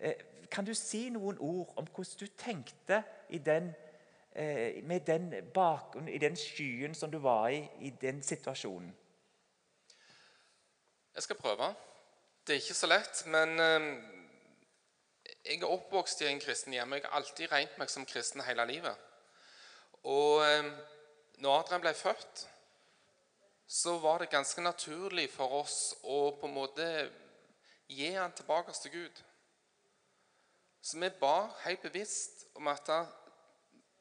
Eh, 0.00 0.24
kan 0.50 0.64
du 0.64 0.74
si 0.74 1.06
noen 1.10 1.38
ord 1.38 1.76
om 1.76 1.86
hvordan 1.86 2.18
du 2.20 2.26
tenkte 2.40 3.02
i 3.28 3.38
den 3.38 3.74
Eh, 4.36 5.00
den 5.06 5.34
bakgrunnen, 5.54 6.08
i 6.08 6.18
den 6.18 6.36
skyen 6.36 6.94
som 6.94 7.10
du 7.10 7.18
var 7.18 7.48
i 7.48 7.68
i 7.80 7.90
den 7.90 8.22
situasjonen? 8.22 8.96
Jeg 11.14 11.22
skal 11.22 11.36
prøve. 11.36 11.74
Det 12.46 12.52
er 12.52 12.60
ikke 12.60 12.74
så 12.74 12.86
lett, 12.86 13.26
men 13.26 13.60
jeg 15.44 15.60
er 15.60 15.70
oppvokst 15.70 16.22
i 16.22 16.28
en 16.30 16.40
kristen 16.40 16.74
hjem. 16.74 16.96
Jeg 16.96 17.06
har 17.06 17.16
alltid 17.18 17.52
regnet 17.52 17.78
meg 17.80 17.90
som 17.92 18.06
kristen 18.06 18.44
hele 18.46 18.66
livet. 18.68 19.06
Og 20.06 20.42
eh, 20.46 20.70
når 21.42 21.60
Adrian 21.60 21.82
ble 21.84 21.94
født, 21.94 22.46
så 23.66 23.96
var 23.98 24.22
det 24.22 24.30
ganske 24.30 24.62
naturlig 24.62 25.26
for 25.32 25.58
oss 25.60 25.96
å 26.06 26.30
på 26.38 26.46
en 26.46 26.54
måte 26.54 26.86
gi 27.90 28.12
han 28.14 28.34
tilbake 28.34 28.74
til 28.78 28.94
Gud. 28.94 29.22
Så 30.82 31.00
vi 31.02 31.10
ba 31.20 31.48
helt 31.64 31.82
bevisst 31.82 32.46
om 32.54 32.68
at 32.70 32.90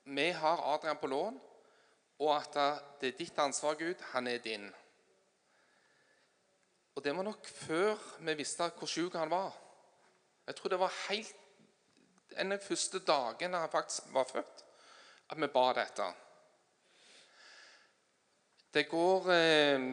vi 0.05 0.29
har 0.37 0.61
Adrian 0.73 1.01
på 1.01 1.09
lån, 1.09 1.39
og 2.21 2.31
at 2.35 2.57
det 3.01 3.09
er 3.09 3.17
ditt 3.17 3.39
ansvar, 3.41 3.73
Gud. 3.75 3.99
Han 4.13 4.27
er 4.27 4.37
din. 4.37 4.69
Og 6.95 7.03
det 7.03 7.15
var 7.15 7.25
nok 7.27 7.47
før 7.47 7.97
vi 8.23 8.37
visste 8.39 8.69
hvor 8.77 8.87
sjuk 8.87 9.17
han 9.17 9.33
var. 9.33 9.64
Jeg 10.45 10.55
tror 10.55 10.73
det 10.73 10.79
var 10.79 11.01
helt 11.07 11.35
en 12.35 12.51
av 12.51 12.59
de 12.59 12.67
første 12.67 13.01
dagene 13.07 13.61
han 13.63 13.71
faktisk 13.71 14.09
var 14.13 14.27
født, 14.29 14.63
at 15.31 15.41
vi 15.41 15.49
ba 15.53 15.65
dette. 15.77 16.07
Det 18.75 18.83
går 18.91 19.29
eh, 19.31 19.85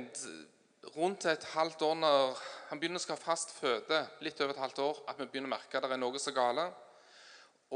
rundt 0.96 1.26
et 1.30 1.44
halvt 1.54 1.84
år 1.86 1.98
når 2.02 2.40
han 2.68 2.80
begynner 2.80 3.00
å 3.00 3.04
skal 3.04 3.16
ha 3.16 3.22
fast 3.22 3.54
føde, 3.54 4.00
litt 4.26 4.40
over 4.42 4.56
et 4.56 4.62
halvt 4.64 4.80
år, 4.82 5.02
at 5.08 5.20
vi 5.20 5.28
begynner 5.28 5.52
å 5.52 5.54
merke 5.54 5.78
at 5.78 5.86
det 5.86 5.94
er 5.94 6.02
noe 6.02 6.20
som 6.20 6.32
er 6.32 6.38
galt. 6.40 6.80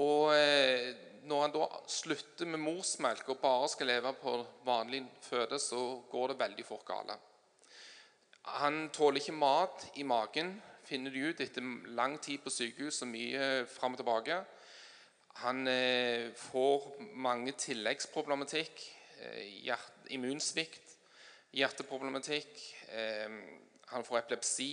Og 0.03 0.35
eh, 0.35 0.91
når 1.27 1.43
han 1.43 1.55
da 1.55 1.69
slutter 1.91 2.51
med 2.51 2.63
morsmelk 2.63 3.31
og 3.33 3.41
bare 3.41 3.71
skal 3.73 3.91
leve 3.91 4.13
på 4.21 4.35
vanlig 4.67 5.05
føde, 5.25 5.59
så 5.63 5.81
går 6.11 6.33
det 6.33 6.41
veldig 6.43 6.67
fort 6.67 6.85
galt. 6.89 7.15
Han 8.61 8.89
tåler 8.95 9.23
ikke 9.23 9.35
mat 9.35 9.89
i 9.99 10.05
magen, 10.07 10.53
finner 10.87 11.11
de 11.11 11.25
ut 11.31 11.41
etter 11.43 11.65
lang 11.99 12.17
tid 12.23 12.43
på 12.45 12.53
sykehus 12.53 13.03
og 13.03 13.11
mye 13.11 13.67
fram 13.71 13.97
og 13.97 14.01
tilbake. 14.01 14.39
Han 15.43 15.67
eh, 15.69 16.31
får 16.39 16.87
mange 17.19 17.53
tilleggsproblematikk. 17.59 18.85
Eh, 19.21 19.43
hjert, 19.67 20.07
immunsvikt, 20.15 20.95
hjerteproblematikk. 21.57 22.55
Eh, 22.89 23.35
han 23.93 24.07
får 24.07 24.23
epilepsi. 24.23 24.71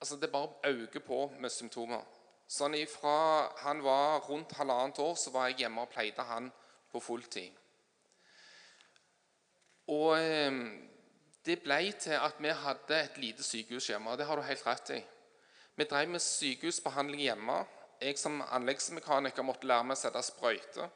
Altså 0.00 0.16
Det 0.16 0.32
bare 0.32 0.72
øker 0.72 1.00
på 1.00 1.26
med 1.38 1.52
symptomer. 1.52 2.02
Sånn 2.48 2.74
ifra 2.76 3.48
han 3.62 3.80
var 3.84 4.26
rundt 4.26 4.56
halvannet 4.58 4.98
år, 5.00 5.14
så 5.16 5.30
var 5.32 5.48
jeg 5.48 5.62
hjemme 5.62 5.84
og 5.84 5.92
pleide 5.92 6.24
han 6.28 6.50
på 6.92 7.00
fulltid. 7.00 7.54
Og 9.92 10.16
det 11.46 11.58
ble 11.62 11.92
til 11.98 12.18
at 12.18 12.38
vi 12.38 12.54
hadde 12.54 12.98
et 12.98 13.18
lite 13.18 13.42
sykehus 13.42 13.88
hjemme. 13.90 14.10
og 14.10 14.18
Det 14.18 14.26
har 14.26 14.36
du 14.36 14.42
helt 14.42 14.66
rett 14.66 14.90
i. 14.94 15.00
Vi 15.76 15.84
drev 15.84 16.08
med 16.08 16.22
sykehusbehandling 16.22 17.20
hjemme. 17.20 17.64
Jeg 18.00 18.18
som 18.18 18.42
anleggsmekaniker 18.42 19.42
måtte 19.46 19.66
lære 19.66 19.86
meg 19.86 19.96
å 19.96 20.02
sette 20.02 20.22
sprøyter. 20.22 20.90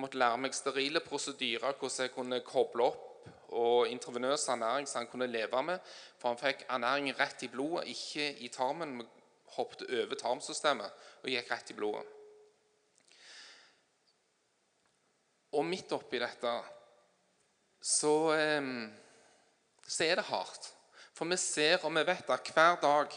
Måtte 0.00 0.20
lære 0.20 0.40
meg 0.40 0.56
sterile 0.56 1.00
prosedyrer, 1.04 1.76
hvordan 1.78 2.04
jeg 2.04 2.12
kunne 2.14 2.40
koble 2.44 2.90
opp 2.90 3.06
og 3.50 3.88
intravenøs 3.90 4.46
ernæring 4.48 4.86
som 4.88 5.00
han 5.00 5.10
kunne 5.10 5.26
leve 5.26 5.62
med. 5.62 5.80
For 6.18 6.28
han 6.28 6.40
fikk 6.40 6.66
ernæring 6.68 7.10
rett 7.18 7.42
i 7.42 7.48
blodet, 7.48 7.88
ikke 7.88 8.28
i 8.44 8.48
tarmen. 8.48 8.96
men 8.96 9.08
hoppet 9.56 9.82
over 9.90 10.14
tarmsystemet 10.14 11.06
og 11.22 11.30
gikk 11.32 11.50
rett 11.50 11.72
i 11.72 11.74
blodet. 11.74 12.04
Og 15.58 15.66
midt 15.66 15.90
oppi 15.92 16.20
dette 16.22 16.52
så, 17.82 18.32
eh, 18.36 18.62
så 19.90 20.06
er 20.06 20.20
det 20.20 20.28
hardt. 20.30 20.70
For 21.16 21.28
vi 21.28 21.38
ser 21.40 21.82
og 21.82 21.92
vi 21.96 22.04
vet 22.06 22.30
at 22.30 22.52
hver 22.54 22.78
dag 22.82 23.16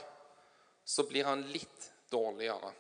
så 0.84 1.06
blir 1.08 1.28
han 1.30 1.46
litt 1.54 1.90
dårligere. 2.12 2.72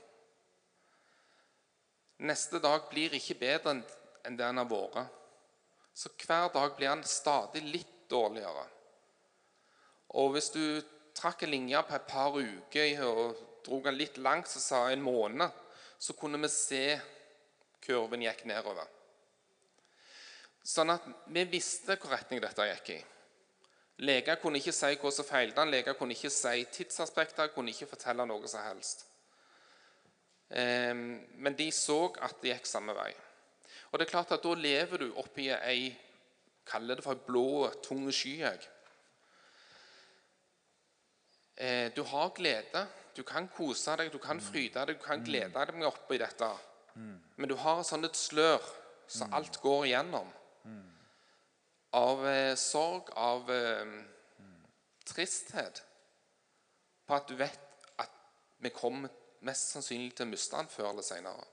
Neste 2.23 2.59
dag 2.63 2.87
blir 2.89 3.13
ikke 3.17 3.37
bedre 3.39 3.77
enn 4.23 4.37
det 4.39 4.47
han 4.47 4.61
har 4.61 4.69
vært. 4.69 5.11
Så 5.93 6.09
hver 6.23 6.49
dag 6.53 6.73
blir 6.77 6.89
han 6.89 7.03
stadig 7.05 7.61
litt 7.67 7.93
dårligere. 8.09 8.65
Og 10.17 10.33
hvis 10.33 10.49
du 10.53 10.63
trakk 11.13 11.45
en 11.45 11.53
linje 11.53 11.81
på 11.85 11.95
et 11.97 12.09
par 12.09 12.33
uker 12.37 13.05
og 13.05 13.41
dro 13.65 13.79
den 13.85 13.97
litt 13.97 14.17
langt, 14.17 14.49
så 14.49 14.59
sa 14.59 14.81
en 14.89 15.05
måned, 15.05 15.49
så 15.97 16.17
kunne 16.17 16.41
vi 16.41 16.49
se 16.51 16.83
kurven 17.83 18.25
gikk 18.25 18.45
nedover. 18.49 18.89
Sånn 20.63 20.93
at 20.93 21.05
vi 21.31 21.43
visste 21.51 21.97
hvor 21.99 22.15
retning 22.15 22.41
dette 22.41 22.69
gikk 22.71 22.95
i. 22.95 23.01
Leger 23.97 24.35
kunne 24.41 24.57
ikke 24.57 24.73
si 24.73 24.95
hva 24.97 25.11
som 25.13 25.25
feilte 25.25 25.61
han, 25.61 25.69
leger 25.71 25.93
kunne 25.93 26.15
ikke 26.15 26.29
si 26.33 26.63
tidsaspekter, 26.73 27.51
kunne 27.53 27.69
ikke 27.69 27.87
fortelle 27.91 28.25
noe 28.25 28.47
som 28.47 28.63
helst. 28.65 29.05
Ehm, 30.49 31.21
Men 31.37 31.53
de 31.57 31.71
så 31.71 32.13
at 32.21 32.41
det 32.41 32.55
gikk 32.55 32.65
samme 32.65 32.93
vei. 32.97 33.13
Og 33.91 33.99
det 33.99 34.07
er 34.07 34.11
klart 34.11 34.31
at 34.31 34.43
Da 34.43 34.53
lever 34.53 34.97
du 34.97 35.13
oppi 35.15 35.49
ei 35.49 35.95
kaller 36.65 36.95
det 36.95 37.03
for 37.03 37.13
ei 37.13 37.19
blå, 37.27 37.69
tung 37.83 38.11
sky. 38.11 38.41
Eh, 41.57 41.89
Du 41.95 42.03
har 42.03 42.29
glede. 42.29 42.87
Du 43.15 43.21
kan 43.23 43.47
kose 43.47 43.95
deg, 43.97 44.11
du 44.11 44.17
kan 44.17 44.39
fryde 44.41 44.73
deg, 44.85 44.95
du 44.97 45.03
kan 45.03 45.23
glede 45.23 45.53
deg 45.53 45.83
oppi 45.85 46.17
dette. 46.17 46.49
Men 47.37 47.49
du 47.49 47.55
har 47.55 47.83
sånn 47.83 48.05
et 48.05 48.15
slør 48.17 48.61
så 49.07 49.27
alt 49.31 49.59
går 49.61 49.85
igjennom. 49.85 50.31
Av 51.93 52.27
eh, 52.27 52.55
sorg, 52.57 53.11
av 53.15 53.49
eh, 53.53 53.95
tristhet. 55.05 55.83
På 57.05 57.17
at 57.19 57.27
du 57.29 57.35
vet 57.37 57.89
at 58.01 58.13
vi 58.63 58.71
kommer 58.73 59.11
mest 59.43 59.73
sannsynlig 59.75 60.15
til 60.15 60.27
å 60.27 60.31
miste 60.31 60.57
den 60.57 60.71
før 60.71 60.89
eller 60.93 61.05
senere. 61.05 61.49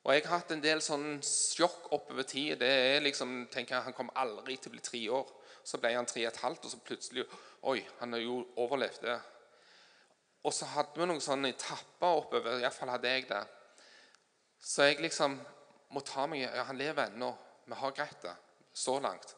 Og 0.00 0.14
jeg 0.14 0.24
har 0.24 0.40
hatt 0.40 0.54
en 0.54 0.62
del 0.64 0.80
sånn 0.82 1.18
sjokk 1.24 1.90
oppover 1.92 2.24
tid. 2.28 2.56
Det 2.62 2.68
er 2.68 3.04
liksom, 3.04 3.44
tenker 3.52 3.76
jeg, 3.76 3.84
Han 3.84 3.96
kom 3.96 4.12
aldri 4.16 4.56
til 4.56 4.72
å 4.72 4.76
bli 4.76 4.84
tre 4.84 5.02
år. 5.12 5.28
Så 5.64 5.78
ble 5.78 5.92
han 5.92 6.08
tre 6.08 6.24
og 6.24 6.30
et 6.30 6.40
halvt, 6.40 6.64
og 6.64 6.72
så 6.72 6.80
plutselig 6.84 7.26
Oi, 7.68 7.82
han 7.98 8.16
har 8.16 8.22
jo 8.24 8.38
overlevd 8.56 9.04
det. 9.04 9.18
Og 10.48 10.54
så 10.56 10.64
hadde 10.72 10.96
vi 10.96 11.08
noen 11.08 11.20
sånne 11.20 11.52
etapper 11.52 12.22
oppover. 12.22 12.62
Iallfall 12.62 12.94
hadde 12.94 13.12
jeg 13.12 13.26
det. 13.28 13.42
Så 14.56 14.88
jeg 14.88 15.02
liksom 15.04 15.36
må 15.92 16.00
ta 16.06 16.24
meg 16.30 16.46
ja, 16.46 16.64
Han 16.68 16.80
lever 16.80 17.10
ennå. 17.10 17.30
Vi 17.70 17.78
har 17.78 17.94
greit 17.94 18.22
det 18.24 18.34
så 18.74 18.98
langt. 19.00 19.36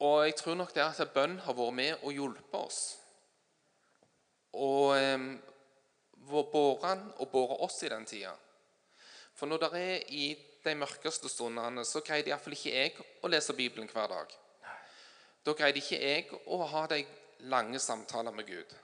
Og 0.00 0.24
jeg 0.24 0.36
tror 0.38 0.56
nok 0.56 0.74
det 0.74 0.82
er 0.82 1.00
at 1.02 1.14
bønn 1.14 1.38
har 1.44 1.56
vært 1.56 1.76
med 1.76 2.04
og 2.06 2.14
hjulpet 2.14 2.54
oss. 2.60 2.80
Og 4.56 4.94
eh, 4.96 5.24
båret 6.30 6.86
han 6.86 7.02
og 7.18 7.32
båret 7.32 7.64
oss 7.66 7.82
i 7.84 7.90
den 7.92 8.06
tida. 8.06 8.32
For 9.34 9.50
når 9.50 9.64
det 9.64 9.70
er 9.80 10.06
i 10.14 10.30
de 10.64 10.74
mørkeste 10.76 11.28
stundene, 11.32 11.84
så 11.84 12.02
greide 12.04 12.30
iallfall 12.30 12.56
ikke 12.56 12.72
jeg 12.74 12.96
å 13.24 13.30
lese 13.32 13.56
Bibelen 13.56 13.90
hver 13.90 14.08
dag. 14.12 14.32
Da 15.44 15.56
greide 15.56 15.80
ikke 15.80 16.00
jeg 16.00 16.40
å 16.46 16.62
ha 16.68 16.86
de 16.92 17.02
lange 17.50 17.80
samtaler 17.80 18.34
med 18.36 18.48
Gud. 18.48 18.74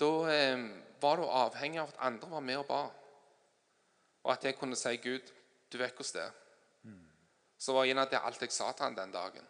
Da 0.00 0.12
eh, 0.32 0.66
var 1.02 1.20
du 1.20 1.26
avhengig 1.28 1.82
av 1.82 1.92
at 1.92 2.04
andre 2.10 2.30
var 2.30 2.44
med 2.44 2.62
og 2.62 2.68
ba. 2.70 2.84
Og 4.26 4.32
at 4.32 4.44
jeg 4.44 4.58
kunne 4.58 4.76
si, 4.76 4.96
'Gud, 4.96 5.35
du 5.76 5.82
vet 5.82 5.94
hvordan 5.94 6.16
det 6.16 6.24
er.' 6.24 6.42
Så 7.58 7.72
var 7.72 7.86
gjerne 7.88 8.04
det 8.10 8.20
alt 8.20 8.42
jeg 8.44 8.52
sa 8.52 8.72
til 8.72 8.84
han 8.84 8.96
den 8.96 9.12
dagen. 9.12 9.46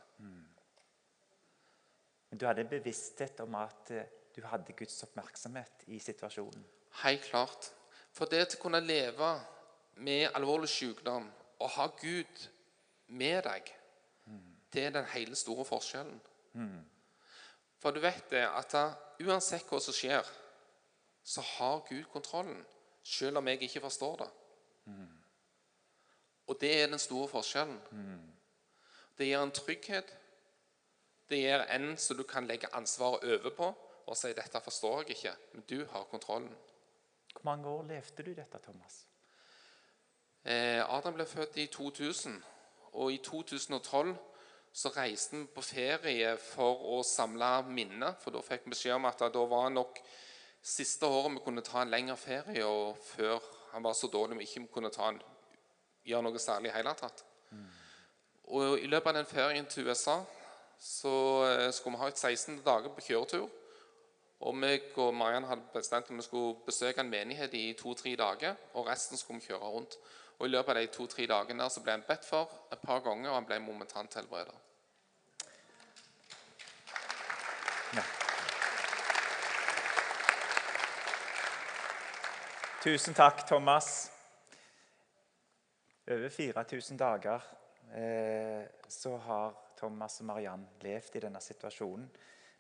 Men 2.31 2.39
du 2.39 2.47
hadde 2.47 2.63
en 2.63 2.69
bevissthet 2.71 3.41
om 3.41 3.55
at 3.59 3.91
eh, 3.91 4.07
du 4.37 4.43
hadde 4.45 4.75
Guds 4.77 5.03
oppmerksomhet 5.03 5.87
i 5.87 5.99
situasjonen. 5.99 6.65
Helt 7.03 7.25
klart. 7.25 7.71
For 8.13 8.29
det 8.31 8.43
å 8.45 8.61
kunne 8.61 8.81
leve 8.81 9.31
med 10.05 10.31
alvorlig 10.37 10.69
sykdom 10.69 11.31
og 11.59 11.71
ha 11.77 11.87
Gud 12.01 12.43
med 13.09 13.43
deg, 13.47 13.73
det 14.73 14.85
er 14.85 14.91
den 14.93 15.09
hele 15.15 15.37
store 15.37 15.65
forskjellen. 15.65 16.21
For 17.81 17.91
du 17.97 18.01
vet 18.01 18.31
det 18.31 18.45
at 18.45 18.75
uansett 19.23 19.69
hva 19.71 19.81
som 19.81 19.97
skjer, 19.97 20.25
så 21.25 21.41
har 21.41 21.85
Gud 21.89 22.05
kontrollen, 22.13 22.65
selv 23.03 23.39
om 23.39 23.49
jeg 23.49 23.63
ikke 23.63 23.81
forstår 23.87 24.17
det. 24.25 24.31
Og 26.47 26.61
det 26.61 26.83
er 26.83 26.87
den 26.87 26.99
store 26.99 27.29
forskjellen. 27.29 27.81
Det 29.19 29.27
gir 29.27 29.43
en 29.43 29.51
trygghet. 29.51 30.13
Det 31.29 31.39
gir 31.41 31.65
en 31.75 31.97
som 31.99 32.17
du 32.17 32.23
kan 32.23 32.47
legge 32.47 32.75
ansvaret 32.75 33.25
over 33.25 33.51
på 33.51 33.75
og 34.07 34.17
si 34.17 34.33
'dette 34.33 34.61
forstår 34.61 35.01
jeg 35.01 35.11
ikke', 35.11 35.37
men 35.53 35.63
du 35.71 35.85
har 35.85 36.05
kontrollen. 36.05 36.57
Hvor 37.33 37.45
mange 37.45 37.69
år 37.69 37.83
levde 37.83 38.23
du 38.23 38.35
dette, 38.35 38.59
Thomas? 38.59 39.07
Eh, 40.45 40.95
Adam 40.97 41.15
ble 41.15 41.27
født 41.27 41.57
i 41.57 41.67
2000, 41.67 42.45
og 42.93 43.13
i 43.13 43.17
2012 43.17 44.17
så 44.73 44.89
reiste 44.89 45.37
vi 45.37 45.47
på 45.47 45.63
ferie 45.63 46.37
for 46.39 46.85
å 46.97 47.03
samle 47.03 47.63
minner. 47.69 48.15
For 48.21 48.31
da 48.31 48.41
fikk 48.41 48.65
vi 48.65 48.71
beskjed 48.71 48.95
om 48.95 49.05
at 49.05 49.19
da 49.19 49.45
var 49.45 49.69
nok 49.69 49.99
siste 50.63 51.07
året 51.07 51.33
vi 51.33 51.43
kunne 51.45 51.65
ta 51.67 51.83
en 51.83 51.91
lengre 51.91 52.17
ferie, 52.17 52.65
og 52.65 52.97
før 53.03 53.43
han 53.73 53.83
var 53.83 53.93
så 53.93 54.07
dårlig 54.07 54.39
vi 54.39 54.45
ikke 54.45 54.73
kunne 54.73 54.91
ta 54.91 55.09
en, 55.09 55.21
gjøre 56.07 56.23
noe 56.27 56.41
særlig 56.43 56.71
i 56.71 56.77
hele 56.77 56.95
tatt. 56.99 57.25
Og 58.47 58.79
i 58.79 58.87
løpet 58.87 59.11
av 59.11 59.17
den 59.19 59.27
ferien 59.27 59.67
til 59.67 59.89
USA 59.89 60.21
så 60.79 61.15
eh, 61.47 61.73
skulle 61.73 61.97
vi 61.97 62.03
ha 62.03 62.11
et 62.13 62.19
16 62.19 62.61
dager 62.67 62.93
på 62.95 63.05
kjøretur. 63.09 63.49
Og 64.41 64.55
meg 64.55 64.93
og 65.01 65.15
Mariann 65.17 65.49
hadde 65.49 65.73
bestemt 65.73 66.11
at 66.11 66.17
vi 66.17 66.23
skulle 66.23 66.61
besøke 66.67 67.01
en 67.01 67.11
menighet 67.11 67.55
i 67.55 67.73
to-tre 67.79 68.13
dager. 68.17 68.55
Og 68.75 68.87
resten 68.87 69.17
skulle 69.17 69.41
vi 69.41 69.47
kjøre 69.49 69.73
rundt. 69.73 69.97
Og 70.39 70.47
I 70.47 70.53
løpet 70.53 70.77
av 70.77 70.83
de 70.83 70.93
to-tre 70.93 71.27
dagene 71.27 71.63
der 71.63 71.73
så 71.73 71.81
ble 71.81 71.97
han 71.97 72.05
bedt 72.07 72.25
for 72.29 72.53
et 72.73 72.79
par 72.85 73.01
ganger, 73.01 73.31
og 73.31 73.39
han 73.41 73.49
ble 73.49 73.59
momentant 73.65 74.15
helbredet. 74.15 74.55
Tusen 82.85 83.15
takk, 83.15 83.47
Thomas. 83.49 84.16
Over 86.07 86.29
4000 86.29 86.99
dager 86.99 87.43
eh, 87.95 88.63
så 88.89 89.17
har 89.17 89.57
Thomas 89.77 90.21
og 90.23 90.29
Mariann 90.29 90.67
levd 90.85 91.17
i 91.19 91.23
denne 91.25 91.41
situasjonen 91.43 92.07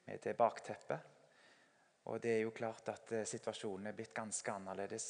med 0.08 0.18
det 0.24 0.34
bakteppet. 0.34 1.12
Og 2.10 2.18
det 2.22 2.32
er 2.32 2.42
jo 2.42 2.50
klart 2.50 2.90
at 2.90 3.12
eh, 3.14 3.22
situasjonen 3.28 3.86
er 3.86 3.94
blitt 3.94 4.14
ganske 4.16 4.50
annerledes. 4.50 5.06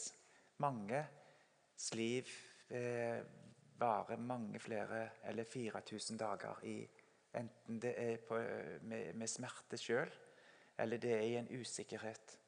Manges 0.60 1.88
liv 1.96 2.28
eh, 2.68 3.24
varer 3.80 4.20
mange 4.20 4.60
flere, 4.60 5.02
eller 5.24 5.48
4000 5.48 6.20
dager 6.20 6.64
i 6.68 6.78
Enten 7.36 7.80
det 7.80 7.92
er 8.00 8.16
på, 8.24 8.36
med, 8.88 9.10
med 9.12 9.28
smerte 9.28 9.76
sjøl, 9.76 10.08
eller 10.80 11.00
det 11.00 11.10
er 11.12 11.24
i 11.24 11.34
en 11.36 11.50
usikkerhet. 11.52 12.38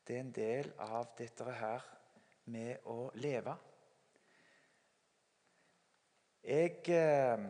Det 0.00 0.16
er 0.16 0.22
en 0.24 0.32
del 0.32 0.70
av 0.80 1.10
dette 1.18 1.44
her 1.44 1.84
med 2.48 2.86
å 2.88 3.10
leve. 3.20 3.52
Jeg 6.44 6.82
eh, 6.92 7.44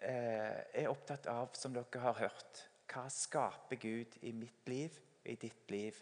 eh, 0.00 0.60
er 0.80 0.86
opptatt 0.88 1.26
av, 1.28 1.50
som 1.52 1.74
dere 1.76 2.00
har 2.00 2.14
hørt, 2.16 2.60
hva 2.88 3.02
skaper 3.12 3.76
Gud 3.76 4.14
i 4.24 4.30
mitt 4.32 4.64
liv, 4.70 4.94
i 5.28 5.34
ditt 5.36 5.68
liv, 5.68 5.98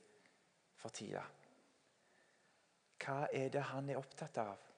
for 0.79 0.95
tida? 0.95 1.25
Hva 3.03 3.25
er 3.35 3.51
det 3.51 3.65
han 3.73 3.91
er 3.91 3.99
opptatt 3.99 4.39
av? 4.39 4.69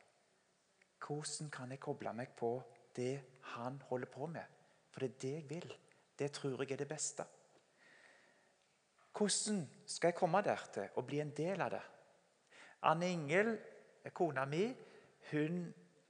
Hvordan 1.04 1.50
kan 1.52 1.74
jeg 1.76 1.82
koble 1.84 2.14
meg 2.16 2.32
på 2.38 2.54
det 2.96 3.12
han 3.52 3.76
holder 3.90 4.12
på 4.14 4.30
med? 4.32 4.56
For 4.88 5.04
det 5.04 5.10
er 5.10 5.20
det 5.20 5.34
jeg 5.34 5.46
vil. 5.50 5.76
Det 6.18 6.30
tror 6.32 6.64
jeg 6.64 6.72
er 6.72 6.80
det 6.80 6.88
beste. 6.88 7.28
Hvordan 9.12 9.60
skal 9.84 10.14
jeg 10.14 10.16
komme 10.16 10.40
der 10.48 10.64
til 10.72 10.96
og 10.96 11.04
bli 11.04 11.20
en 11.20 11.36
del 11.36 11.60
av 11.60 11.76
det? 11.76 11.84
Anne 12.88 13.12
Ingel, 13.12 13.52
kona 14.16 14.48
mi, 14.48 14.64
hun 15.34 15.62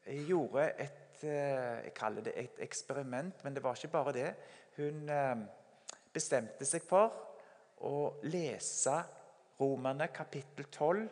gjorde 0.06 0.70
et 0.78 1.07
eh, 1.24 1.84
jeg 1.84 1.94
kaller 1.96 2.24
det 2.26 2.34
et 2.36 2.60
eksperiment, 2.64 3.44
men 3.44 3.54
det 3.54 3.62
var 3.64 3.76
ikke 3.76 3.92
bare 3.92 4.14
det. 4.16 4.28
Hun 4.76 5.08
eh, 5.10 5.36
bestemte 6.12 6.66
seg 6.68 6.84
for 6.86 7.14
å 7.86 7.94
lese 8.26 8.98
Romerne 9.58 10.06
kapittel 10.14 10.68
12 10.70 11.08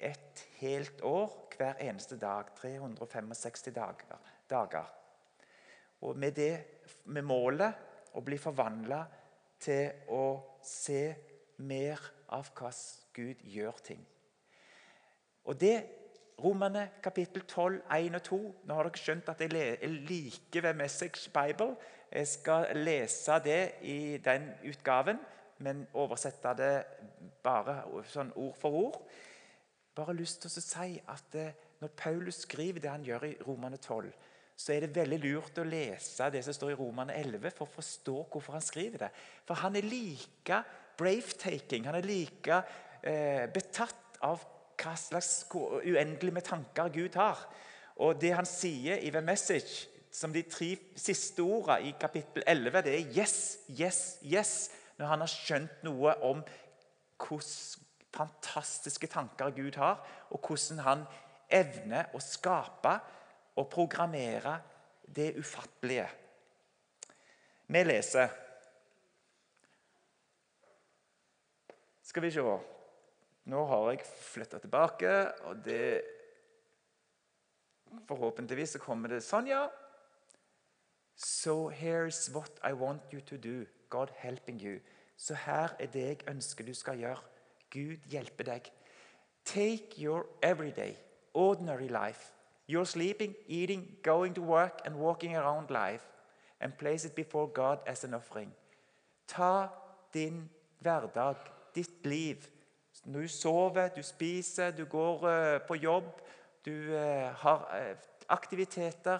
et 0.00 0.42
helt 0.58 1.02
år 1.06 1.34
hver 1.54 1.78
eneste 1.84 2.16
dag. 2.18 2.50
365 2.56 3.74
dager. 3.74 4.18
dager. 4.50 4.88
Og 6.00 6.16
med 6.16 6.32
det 6.34 6.54
med 7.04 7.22
målet 7.22 8.16
å 8.16 8.22
bli 8.24 8.38
forvandla 8.40 9.04
til 9.60 10.08
å 10.10 10.24
se 10.64 11.02
mer 11.62 12.00
av 12.34 12.48
hvordan 12.56 12.80
Gud 13.14 13.42
gjør 13.44 13.82
ting. 13.84 14.02
Og 15.44 15.60
det 15.60 15.76
Romerne 16.40 16.88
kapittel 17.02 17.42
12, 17.42 17.82
1 17.92 18.14
og 18.14 18.22
2. 18.22 18.38
Nå 18.64 18.76
har 18.76 18.88
dere 18.88 19.00
skjønt 19.00 19.28
at 19.28 19.42
jeg 19.44 19.90
liker 20.08 20.64
ved 20.64 20.78
Message 20.78 21.30
Bible. 21.34 21.74
Jeg 22.12 22.26
skal 22.26 22.70
lese 22.76 23.36
det 23.44 23.60
i 23.82 24.16
den 24.24 24.48
utgaven, 24.70 25.20
men 25.58 25.84
oversette 25.94 26.54
det 26.58 26.72
bare 27.44 27.82
sånn 28.08 28.32
ord 28.40 28.56
for 28.58 28.78
ord. 28.84 28.98
Bare 29.94 30.16
lyst 30.16 30.40
til 30.40 30.50
å 30.50 30.64
si 30.64 30.96
at 31.12 31.36
eh, 31.36 31.56
når 31.80 31.92
Paulus 31.96 32.42
skriver 32.46 32.80
det 32.80 32.90
han 32.92 33.04
gjør 33.04 33.26
i 33.28 33.36
Romerne 33.44 33.76
12, 33.76 34.10
så 34.56 34.72
er 34.74 34.84
det 34.84 34.96
veldig 34.96 35.18
lurt 35.22 35.58
å 35.60 35.64
lese 35.64 36.28
det 36.32 36.42
som 36.44 36.56
står 36.56 36.74
i 36.74 36.78
Romerne 36.78 37.16
11 37.16 37.52
for 37.56 37.66
å 37.66 37.74
forstå 37.78 38.16
hvorfor 38.32 38.56
han 38.56 38.64
skriver 38.64 39.06
det. 39.06 39.10
For 39.48 39.60
han 39.60 39.76
er 39.76 39.88
like 39.88 40.62
brave-taking, 41.00 41.86
han 41.88 41.96
er 42.00 42.08
like 42.08 42.62
eh, 43.02 43.46
betatt 43.52 44.20
av 44.24 44.44
hva 44.80 44.96
slags 44.96 45.44
uendelig 45.52 46.32
med 46.32 46.46
tanker 46.46 46.88
Gud 46.94 47.16
har. 47.20 47.40
Og 48.00 48.20
det 48.20 48.32
han 48.34 48.48
sier 48.48 49.00
i 49.00 49.12
The 49.12 49.20
Message, 49.20 49.88
som 50.10 50.32
de 50.32 50.42
tre 50.42 50.72
siste 50.96 51.44
ordene 51.44 51.90
i 51.90 51.94
kapittel 52.00 52.42
11, 52.46 52.82
det 52.82 52.94
er 52.94 53.12
'yes, 53.12 53.58
yes, 53.70 54.18
yes', 54.24 54.70
når 54.98 55.06
han 55.06 55.20
har 55.20 55.26
skjønt 55.28 55.84
noe 55.84 56.14
om 56.22 56.42
hvordan 57.18 57.86
fantastiske 58.14 59.06
tanker 59.06 59.50
Gud 59.50 59.76
har, 59.76 60.06
og 60.30 60.40
hvordan 60.46 60.78
han 60.78 61.04
evner 61.50 62.10
å 62.14 62.20
skape 62.22 62.98
og 63.56 63.68
programmere 63.70 64.58
det 65.16 65.34
ufattelige. 65.38 66.08
Vi 67.66 67.82
leser 67.82 68.28
Skal 72.02 72.22
vi 72.22 72.30
se 72.34 72.42
Nå 73.50 73.64
har 73.66 73.90
jeg 73.90 74.06
flytta 74.06 74.58
tilbake, 74.62 75.12
og 75.50 75.64
det 75.64 76.02
Forhåpentligvis 78.06 78.76
så 78.76 78.78
kommer 78.78 79.10
det 79.10 79.18
sånn, 79.26 79.48
ja. 79.50 79.64
So 81.18 81.72
here's 81.74 82.28
what 82.30 82.60
I 82.62 82.70
want 82.72 83.10
you 83.12 83.20
to 83.26 83.36
do. 83.36 83.64
God 83.90 84.12
helping 84.22 84.60
you. 84.62 84.78
Så 85.16 85.34
her 85.34 85.74
er 85.78 85.90
det 85.90 86.04
jeg 86.04 86.28
ønsker 86.30 86.64
du 86.64 86.74
skal 86.74 87.00
gjøre. 87.02 87.18
Gud 87.70 88.06
hjelper 88.12 88.46
deg. 88.46 88.70
Take 89.44 89.98
your 89.98 90.28
everyday, 90.42 90.94
ordinary 91.34 91.88
life, 91.88 92.30
your 92.68 92.84
sleeping, 92.84 93.34
eating, 93.48 93.98
going 94.02 94.34
to 94.34 94.42
work 94.42 94.80
and 94.84 94.94
walking 94.94 95.36
around 95.36 95.70
life, 95.70 96.06
and 96.60 96.78
place 96.78 97.04
it 97.04 97.14
before 97.14 97.48
God 97.48 97.78
as 97.86 98.04
an 98.04 98.14
offering. 98.14 98.54
Ta 99.26 99.68
din 100.14 100.48
hverdag, 100.78 101.36
ditt 101.74 102.06
liv. 102.06 102.59
Når 103.04 103.20
du 103.20 103.28
sover, 103.28 103.88
du 103.88 104.02
spiser, 104.02 104.70
du 104.70 104.84
går 104.84 105.28
eh, 105.28 105.60
på 105.60 105.74
jobb, 105.74 106.20
du 106.64 106.94
eh, 106.96 107.32
har 107.42 107.76
eh, 107.76 107.96
aktiviteter. 108.28 109.18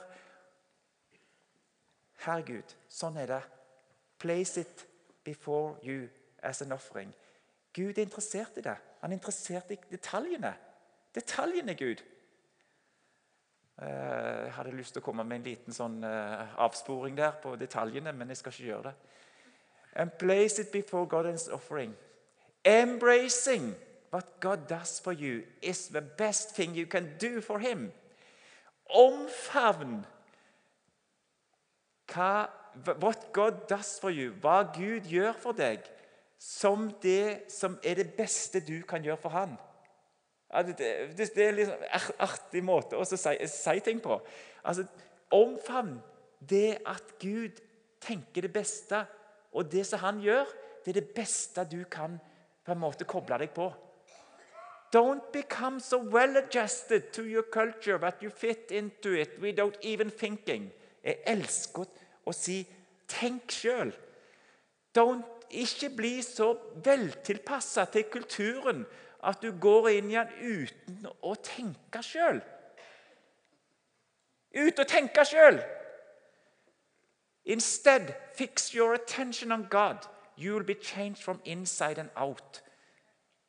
Herregud, 2.21 2.75
sånn 2.89 3.17
er 3.17 3.33
det. 3.33 3.41
Place 4.21 4.61
it 4.61 4.85
before 5.25 5.79
you 5.83 6.09
as 6.43 6.61
an 6.63 6.73
offering. 6.77 7.15
Gud 7.73 7.97
er 7.97 8.05
interessert 8.05 8.59
i 8.61 8.67
det. 8.67 8.77
Han 9.01 9.13
er 9.13 9.17
interessert 9.17 9.73
i 9.73 9.79
detaljene. 9.91 10.53
Detaljene, 11.15 11.75
Gud. 11.75 12.03
Jeg 13.81 14.53
hadde 14.53 14.75
lyst 14.77 14.93
til 14.93 15.01
å 15.01 15.05
komme 15.07 15.25
med 15.25 15.39
en 15.39 15.47
liten 15.47 15.73
sånn 15.73 16.03
avsporing 16.05 17.15
der 17.17 17.39
på 17.41 17.55
detaljene, 17.57 18.13
men 18.13 18.29
jeg 18.29 18.43
skal 18.43 18.53
ikke 18.53 18.67
gjøre 18.67 18.91
det. 18.91 18.93
And 19.97 20.13
place 20.21 20.61
it 20.61 20.69
before 20.71 21.09
God's 21.09 21.49
offering. 21.49 21.97
Embracing 22.65 23.75
what 24.11 24.41
God 24.41 24.69
does 24.69 25.01
for 25.01 25.13
you 25.13 25.43
is 25.63 25.89
the 25.89 26.03
best 26.03 26.55
thing 26.55 26.75
you 26.75 26.87
can 26.87 27.17
do 27.19 27.41
for 27.41 27.59
Him. 27.59 27.93
Omfavn 28.91 30.05
hva, 32.11 32.49
what 33.01 33.33
God 33.33 33.69
does 33.69 33.99
for 34.03 34.11
you, 34.11 34.35
hva 34.43 34.65
Gud 34.75 35.07
gjør 35.07 35.33
for 35.39 35.55
deg, 35.55 35.85
som 36.41 36.89
det 37.03 37.51
som 37.53 37.79
er 37.85 38.01
det 38.01 38.15
beste 38.17 38.61
du 38.61 38.81
kan 38.89 39.05
gjøre 39.05 39.21
for 39.23 39.37
Han. 39.37 39.55
Ja, 40.51 40.63
det, 40.67 40.79
det, 40.79 41.31
det 41.37 41.47
er 41.47 41.55
liksom 41.55 41.85
en 41.87 42.15
artig 42.27 42.63
måte 42.67 42.99
å 42.99 43.07
si, 43.07 43.17
si 43.47 43.77
ting 43.87 44.01
på. 44.03 44.19
Altså, 44.67 44.89
Omfavn 45.31 46.01
det 46.41 46.81
at 46.89 47.13
Gud 47.23 47.61
tenker 48.03 48.43
det 48.43 48.53
beste, 48.53 49.05
og 49.53 49.71
det 49.71 49.85
som 49.87 50.03
han 50.03 50.19
gjør, 50.23 50.49
det 50.85 50.91
er 50.91 51.01
det 51.01 51.15
beste 51.15 51.63
du 51.71 51.85
kan 51.91 52.17
på 52.65 52.73
en 52.73 52.83
måte 52.83 53.05
koble 53.09 53.39
deg 53.41 53.55
på. 53.55 53.71
Don't 54.93 55.33
become 55.33 55.81
so 55.81 55.99
well 55.99 56.37
adjusted 56.37 57.13
to 57.13 57.23
your 57.23 57.43
culture 57.43 57.99
that 57.99 58.23
you 58.23 58.31
fit 58.31 58.71
into 58.71 59.13
it 59.13 59.39
without 59.41 59.77
even 59.83 60.11
thinking. 60.11 60.71
Jeg 61.05 61.23
elsker 61.27 61.87
å 62.27 62.33
si 62.33 62.67
'tenk 63.09 63.51
sjøl'. 63.51 63.95
Ikke 65.51 65.91
bli 65.91 66.23
så 66.23 66.53
veltilpassa 66.85 67.85
til 67.85 68.05
kulturen 68.05 68.87
at 69.23 69.43
du 69.43 69.51
går 69.61 69.89
inn 69.89 70.11
i 70.11 70.15
den 70.15 70.29
uten 70.63 71.07
å 71.23 71.35
tenke 71.35 72.03
sjøl. 72.03 72.39
Ut 74.55 74.79
og 74.79 74.87
tenke 74.89 75.25
sjøl! 75.27 75.59
Instead, 77.45 78.15
fix 78.37 78.75
your 78.75 78.95
attention 78.95 79.53
on 79.53 79.67
God. 79.71 80.07
You 80.39 80.55
will 80.55 80.67
be 80.67 80.75
changed 80.75 81.23
from 81.23 81.41
inside 81.45 81.99
and 81.99 82.11
out. 82.17 82.63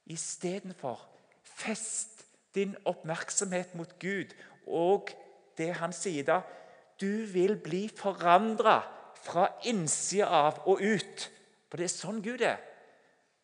Istedenfor, 0.06 1.00
fest 1.44 2.26
din 2.56 2.76
oppmerksomhet 2.86 3.76
mot 3.76 4.00
Gud 4.00 4.34
og 4.68 5.12
det 5.58 5.74
han 5.80 5.94
sier 5.96 6.26
da. 6.28 6.42
Du 7.00 7.26
vil 7.32 7.56
bli 7.58 7.88
forandra 7.90 8.82
fra 9.22 9.48
innsida 9.70 10.28
av 10.28 10.62
og 10.70 10.82
ut. 10.82 11.28
For 11.70 11.80
det 11.80 11.88
er 11.88 11.94
sånn 11.94 12.22
Gud 12.26 12.44
er. 12.46 12.60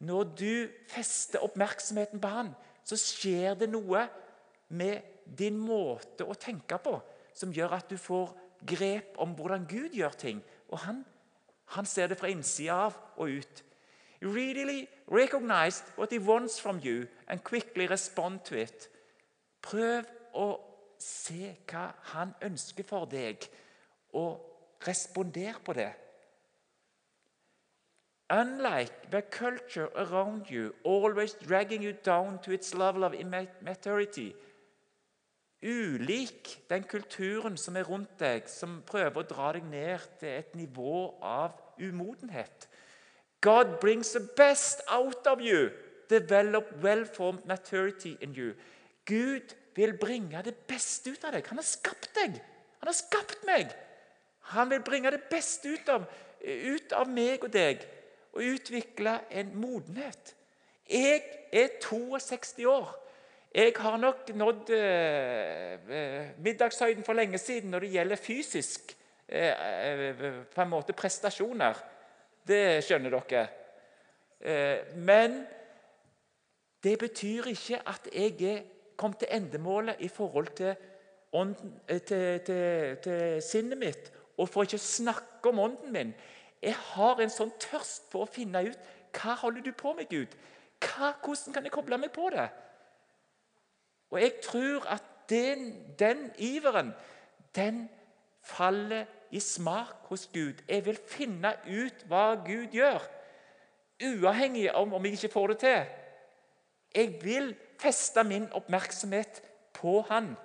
Når 0.03 0.33
du 0.37 0.53
fester 0.91 1.41
oppmerksomheten 1.45 2.21
på 2.21 2.29
han, 2.29 2.51
så 2.85 2.97
skjer 2.99 3.57
det 3.57 3.69
noe 3.71 4.03
med 4.77 5.23
din 5.37 5.57
måte 5.59 6.27
å 6.27 6.35
tenke 6.37 6.77
på 6.81 6.99
som 7.37 7.53
gjør 7.53 7.77
at 7.77 7.89
du 7.89 7.97
får 8.01 8.33
grep 8.67 9.17
om 9.21 9.33
hvordan 9.37 9.65
Gud 9.69 9.95
gjør 9.97 10.15
ting. 10.17 10.39
Og 10.71 10.81
han, 10.85 11.03
han 11.67 11.85
ser 11.85 12.07
det 12.07 12.17
fra 12.17 12.29
innsida 12.31 12.73
av 12.87 12.97
og 13.17 13.29
ut. 13.29 13.63
Really 14.21 14.87
recognize 15.07 15.83
what 15.97 16.11
he 16.11 16.19
wants 16.19 16.61
from 16.61 16.79
you 16.83 17.07
and 17.27 17.43
quickly 17.43 17.87
respond 17.87 18.39
to 18.45 18.55
it. 18.55 18.89
Prøv 19.61 20.05
å 20.33 20.47
se 20.99 21.53
hva 21.69 21.91
han 22.13 22.33
ønsker 22.41 22.83
for 22.87 23.05
deg, 23.05 23.45
og 24.13 24.41
responder 24.87 25.59
på 25.65 25.73
det. 25.73 25.91
Unlike 28.29 29.11
the 29.11 29.21
culture 29.21 29.89
around 29.95 30.49
you, 30.49 30.73
always 30.83 31.33
dragging 31.33 31.83
you 31.83 31.93
down 31.93 32.39
to 32.43 32.51
its 32.51 32.73
level 32.73 33.03
of 33.03 33.13
immaturity, 33.13 34.33
ulik 35.61 36.63
den 36.69 36.83
kulturen 36.83 37.57
som 37.57 37.75
er 37.75 37.87
rundt 37.87 38.19
deg, 38.19 38.45
som 38.49 38.81
prøver 38.85 39.23
å 39.23 39.27
dra 39.27 39.51
deg 39.55 39.65
ned 39.69 40.03
til 40.19 40.29
et 40.29 40.55
nivå 40.55 41.17
av 41.21 41.57
umodenhet. 41.81 42.67
God 43.41 43.77
brings 43.81 44.11
the 44.11 44.27
best 44.37 44.81
out 44.87 45.27
of 45.27 45.41
you. 45.41 45.69
Develop 46.09 46.71
well-formed 46.83 47.45
maturity 47.45 48.15
in 48.21 48.35
you. 48.35 48.53
Gud 49.05 49.55
vil 49.75 49.97
bringe 49.97 50.41
det 50.43 50.55
beste 50.67 51.11
ut 51.11 51.23
av 51.23 51.35
deg. 51.35 51.45
Han 51.47 51.59
har 51.59 51.67
skapt 51.67 52.09
deg. 52.15 52.39
Han 52.79 52.89
har 52.89 52.97
skapt 52.97 53.45
meg. 53.45 53.73
Han 54.53 54.69
vil 54.69 54.81
bringe 54.81 55.11
det 55.11 55.27
beste 55.29 55.69
ut 55.69 55.89
av, 55.89 56.07
ut 56.41 56.93
av 56.95 57.09
meg 57.11 57.43
og 57.43 57.51
deg 57.53 57.83
og 58.37 58.45
utvikle 58.45 59.17
en 59.33 59.51
modenhet. 59.57 60.33
Jeg 60.89 61.21
er 61.51 61.75
62 61.83 62.65
år. 62.69 62.93
Jeg 63.55 63.73
har 63.79 63.97
nok 63.97 64.29
nådd 64.35 64.69
eh, 64.75 65.73
eh, 65.89 66.25
middagshøyden 66.43 67.03
for 67.03 67.15
lenge 67.15 67.39
siden 67.39 67.71
når 67.71 67.85
det 67.85 67.91
gjelder 67.93 68.19
fysisk 68.19 68.91
eh, 69.27 70.43
på 70.53 70.61
en 70.61 70.69
måte 70.69 70.93
prestasjoner. 70.93 71.79
Det 72.47 72.83
skjønner 72.83 73.15
dere. 73.15 73.47
Men 74.95 75.39
det 76.83 76.93
betyr 76.99 77.49
ikke 77.51 77.79
at 77.89 78.07
jeg 78.13 78.35
er 78.45 78.61
kommet 78.95 79.23
til 79.23 79.31
endemålet 79.31 79.95
i 79.99 80.07
forhold 80.07 80.47
til, 80.55 80.75
ånden, 81.33 81.73
til, 81.87 82.39
til, 82.45 82.97
til 83.03 83.41
sinnet 83.41 83.77
mitt. 83.77 84.11
Og 84.37 84.49
for 84.49 84.67
ikke 84.67 84.77
å 84.77 84.85
snakke 84.85 85.49
om 85.49 85.59
ånden 85.65 85.91
min. 85.91 86.13
Jeg 86.61 86.77
har 86.93 87.19
en 87.19 87.33
sånn 87.33 87.51
tørst 87.59 88.07
på 88.11 88.21
å 88.21 88.29
finne 88.29 88.63
ut 88.69 88.93
hva 89.17 89.33
holder 89.41 89.65
du 89.65 89.73
på 89.73 89.95
med, 89.97 90.07
Gud. 90.11 90.37
Hva, 90.83 91.15
hvordan 91.25 91.55
kan 91.55 91.65
jeg 91.65 91.73
koble 91.73 91.97
meg 91.97 92.13
på 92.13 92.29
det? 92.33 92.47
Og 94.09 94.21
jeg 94.21 94.33
tror 94.43 94.87
at 94.89 95.03
den, 95.29 95.73
den 95.99 96.31
iveren, 96.37 96.93
den 97.55 97.89
faller 98.43 99.05
i 99.31 99.39
smak 99.39 100.07
hos 100.07 100.29
Gud. 100.33 100.63
Jeg 100.69 100.85
vil 100.85 100.99
finne 101.07 101.51
ut 101.67 102.03
hva 102.07 102.35
Gud 102.45 102.71
gjør, 102.71 103.03
uavhengig 104.03 104.69
om 104.75 104.93
om 104.93 105.05
jeg 105.05 105.17
ikke 105.17 105.33
får 105.33 105.47
det 105.47 105.57
til. 105.65 105.85
Jeg 106.95 107.19
vil 107.23 107.55
feste 107.81 108.23
min 108.23 108.47
oppmerksomhet 108.53 109.41
på 109.73 110.01
Han. 110.09 110.35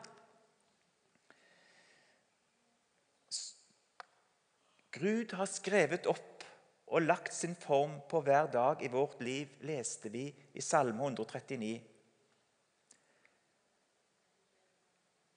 Gud 4.93 5.33
har 5.39 5.49
skrevet 5.49 6.07
opp 6.07 6.45
og 6.93 7.07
lagt 7.07 7.33
sin 7.35 7.55
form 7.57 8.03
på 8.11 8.21
hver 8.21 8.51
dag 8.53 8.83
i 8.85 8.91
vårt 8.93 9.23
liv, 9.25 9.49
leste 9.65 10.11
vi 10.13 10.27
i 10.29 10.61
Salme 10.61 11.01
139. 11.01 11.92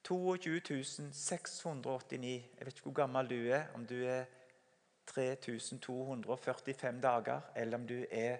22 0.06 0.84
689. 1.12 2.26
Jeg 2.58 2.66
vet 2.66 2.76
ikke 2.78 2.90
hvor 2.90 3.00
gammel 3.00 3.30
du 3.30 3.38
er, 3.50 3.64
om 3.74 3.86
du 3.86 3.96
er 4.06 4.24
3245 5.06 7.00
dager, 7.02 7.40
eller 7.56 7.78
om 7.78 7.86
du 7.86 8.04
er 8.10 8.36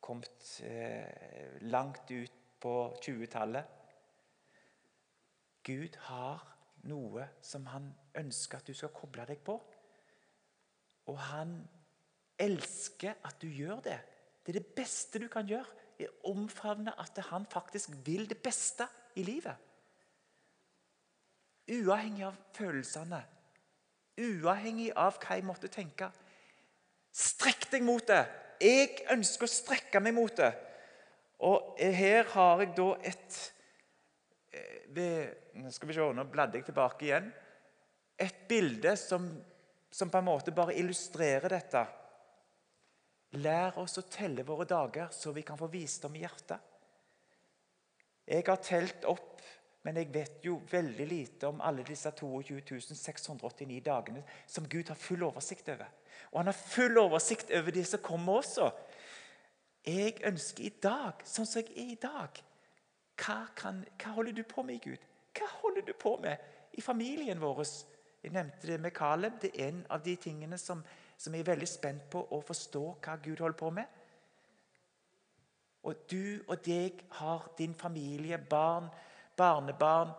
kommet 0.00 0.60
eh, 0.62 1.58
langt 1.66 2.10
ut 2.10 2.32
på 2.60 2.74
20-tallet. 3.02 3.64
Gud 5.66 5.98
har 6.06 6.46
noe 6.86 7.26
som 7.42 7.66
han 7.66 7.90
ønsker 8.16 8.60
at 8.60 8.70
du 8.70 8.74
skal 8.76 8.94
koble 8.94 9.26
deg 9.26 9.42
på. 9.44 9.58
Og 11.10 11.18
han 11.18 11.58
elsker 12.38 13.18
at 13.26 13.42
du 13.42 13.48
gjør 13.50 13.82
det. 13.84 13.98
Det 14.44 14.54
er 14.54 14.60
det 14.60 14.74
beste 14.78 15.18
du 15.18 15.28
kan 15.28 15.46
gjøre. 15.46 15.66
omfavne 16.24 16.92
at 17.00 17.18
han 17.26 17.46
faktisk 17.50 17.90
vil 18.06 18.28
det 18.30 18.38
beste 18.38 18.86
i 19.16 19.22
livet. 19.22 19.67
Uavhengig 21.68 22.24
av 22.28 22.38
følelsene. 22.56 23.20
Uavhengig 24.18 24.88
av 24.96 25.18
hva 25.20 25.36
jeg 25.36 25.46
måtte 25.46 25.70
tenke. 25.72 26.08
Strekk 27.12 27.68
deg 27.72 27.84
mot 27.86 28.04
det. 28.08 28.22
Jeg 28.62 29.04
ønsker 29.14 29.46
å 29.46 29.52
strekke 29.52 30.00
meg 30.02 30.16
mot 30.16 30.34
det. 30.38 30.50
Og 31.46 31.78
her 31.78 32.26
har 32.32 32.64
jeg 32.64 32.72
da 32.74 32.88
et 33.06 33.36
eh, 34.50 34.80
ved, 34.94 35.36
skal 35.74 35.90
vi 35.90 35.94
se, 35.94 36.08
nå 36.14 36.24
bladde 36.32 36.58
jeg 36.58 36.66
tilbake 36.66 37.06
igjen. 37.06 37.28
Et 38.18 38.40
bilde 38.50 38.96
som, 38.98 39.28
som 39.90 40.10
på 40.10 40.18
en 40.18 40.26
måte 40.26 40.54
bare 40.56 40.74
illustrerer 40.80 41.52
dette. 41.52 41.84
Lær 43.38 43.78
oss 43.82 44.00
å 44.00 44.06
telle 44.08 44.42
våre 44.46 44.66
dager, 44.66 45.12
så 45.12 45.34
vi 45.36 45.44
kan 45.46 45.58
få 45.60 45.68
visdom 45.70 46.16
i 46.16 46.24
hjertet. 46.24 46.64
Jeg 48.28 48.44
har 48.44 48.60
telt 48.60 49.06
opp, 49.08 49.40
men 49.88 49.96
jeg 50.02 50.10
vet 50.12 50.42
jo 50.44 50.58
veldig 50.68 51.04
lite 51.08 51.48
om 51.48 51.62
alle 51.64 51.80
disse 51.86 52.10
22 52.12 52.76
689 52.92 53.78
dagene 53.86 54.20
som 54.44 54.66
Gud 54.68 54.90
har 54.92 54.98
full 55.00 55.22
oversikt 55.24 55.70
over. 55.72 55.88
Og 56.32 56.42
han 56.42 56.50
har 56.50 56.58
full 56.58 56.98
oversikt 57.00 57.54
over 57.56 57.72
de 57.72 57.84
som 57.88 58.02
kommer 58.04 58.42
også. 58.42 58.68
Jeg 59.86 60.18
ønsker 60.28 60.66
i 60.68 60.74
dag, 60.82 61.24
sånn 61.24 61.48
som 61.48 61.62
jeg 61.62 61.72
er 61.72 61.94
i 61.94 61.98
dag 62.02 62.42
hva, 63.22 63.38
kan, 63.56 63.80
hva 63.96 64.12
holder 64.18 64.36
du 64.36 64.44
på 64.44 64.62
med, 64.68 64.82
Gud? 64.84 65.08
Hva 65.32 65.48
holder 65.62 65.88
du 65.88 65.94
på 65.96 66.18
med 66.20 66.76
i 66.76 66.84
familien 66.84 67.40
vår? 67.40 67.64
Jeg 68.20 68.36
nevnte 68.36 68.68
det 68.68 68.80
med 68.84 68.92
Caleb. 68.92 69.40
Det 69.40 69.54
er 69.54 69.72
en 69.72 69.82
av 69.88 70.04
de 70.04 70.18
tingene 70.20 70.60
som, 70.60 70.84
som 71.16 71.32
jeg 71.32 71.46
er 71.46 71.52
veldig 71.54 71.72
spent 71.72 72.10
på 72.12 72.26
å 72.28 72.44
forstå 72.44 72.84
hva 73.00 73.16
Gud 73.24 73.40
holder 73.40 73.62
på 73.64 73.72
med. 73.80 73.98
Og 75.88 76.08
du 76.12 76.44
og 76.44 76.58
deg 76.60 77.06
har 77.22 77.48
din 77.56 77.72
familie, 77.74 78.36
barn, 78.36 78.92
barnebarn, 79.38 80.12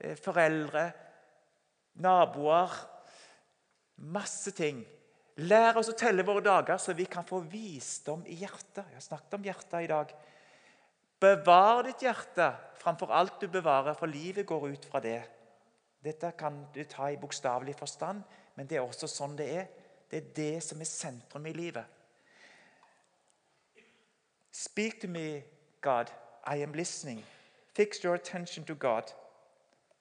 eh, 0.00 0.16
foreldre, 0.16 0.88
naboer 2.00 2.80
Masse 4.02 4.50
ting. 4.56 4.80
Lær 5.46 5.78
oss 5.78 5.90
å 5.92 5.96
telle 5.96 6.24
våre 6.26 6.42
dager, 6.44 6.78
så 6.80 6.94
vi 6.96 7.06
kan 7.06 7.24
få 7.24 7.38
visdom 7.46 8.24
i 8.26 8.34
hjertet. 8.40 8.82
Jeg 8.82 8.98
har 8.98 9.04
snakket 9.04 9.36
om 9.38 9.46
hjertet 9.46 9.76
i 9.84 9.90
dag. 9.90 10.14
Bevar 11.22 11.84
ditt 11.86 12.02
hjerte 12.02 12.48
framfor 12.82 13.12
alt 13.14 13.38
du 13.40 13.46
bevarer, 13.52 13.94
for 13.94 14.10
livet 14.10 14.46
går 14.48 14.72
ut 14.72 14.88
fra 14.90 15.00
det. 15.00 15.20
Dette 16.02 16.32
kan 16.38 16.64
du 16.74 16.82
ta 16.90 17.12
i 17.12 17.16
bokstavelig 17.20 17.76
forstand, 17.78 18.24
men 18.56 18.66
det 18.66 18.80
er 18.80 18.84
også 18.84 19.06
sånn 19.06 19.36
det 19.38 19.48
er. 19.54 19.68
Det 20.10 20.18
er 20.18 20.32
det 20.36 20.64
som 20.66 20.80
er 20.82 20.90
sentrum 20.90 21.46
i 21.46 21.54
livet. 21.56 21.86
Speak 24.52 24.98
to 25.00 25.08
me, 25.08 25.44
God. 25.80 26.10
I 26.44 26.58
am 26.64 26.74
listening. 26.74 27.22
Fix 27.76 28.04
your 28.04 28.14
attention 28.14 28.64
to 28.64 28.74
God. 28.74 29.02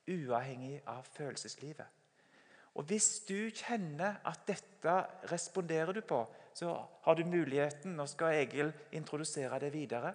Uavhengig 0.07 0.81
av 0.87 1.03
følelseslivet. 1.03 1.85
Og 2.75 2.83
Hvis 2.83 3.19
du 3.27 3.49
kjenner 3.49 4.13
at 4.25 4.47
dette 4.47 4.95
responderer 5.31 5.91
du 5.91 6.01
på, 6.01 6.25
så 6.53 6.85
har 7.01 7.13
du 7.13 7.25
muligheten. 7.25 7.95
Nå 7.95 8.05
skal 8.05 8.35
Egil 8.41 8.73
introdusere 8.91 9.59
det 9.59 9.73
videre. 9.73 10.13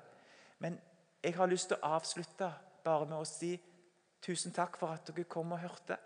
Men 0.58 0.80
jeg 1.22 1.34
har 1.36 1.46
lyst 1.46 1.68
til 1.68 1.76
å 1.80 1.96
avslutte 1.96 2.50
bare 2.84 3.06
med 3.06 3.18
å 3.18 3.28
si 3.28 3.56
tusen 4.22 4.52
takk 4.52 4.76
for 4.80 4.94
at 4.94 5.08
dere 5.08 5.24
kom 5.28 5.52
og 5.52 5.58
hørte. 5.58 5.96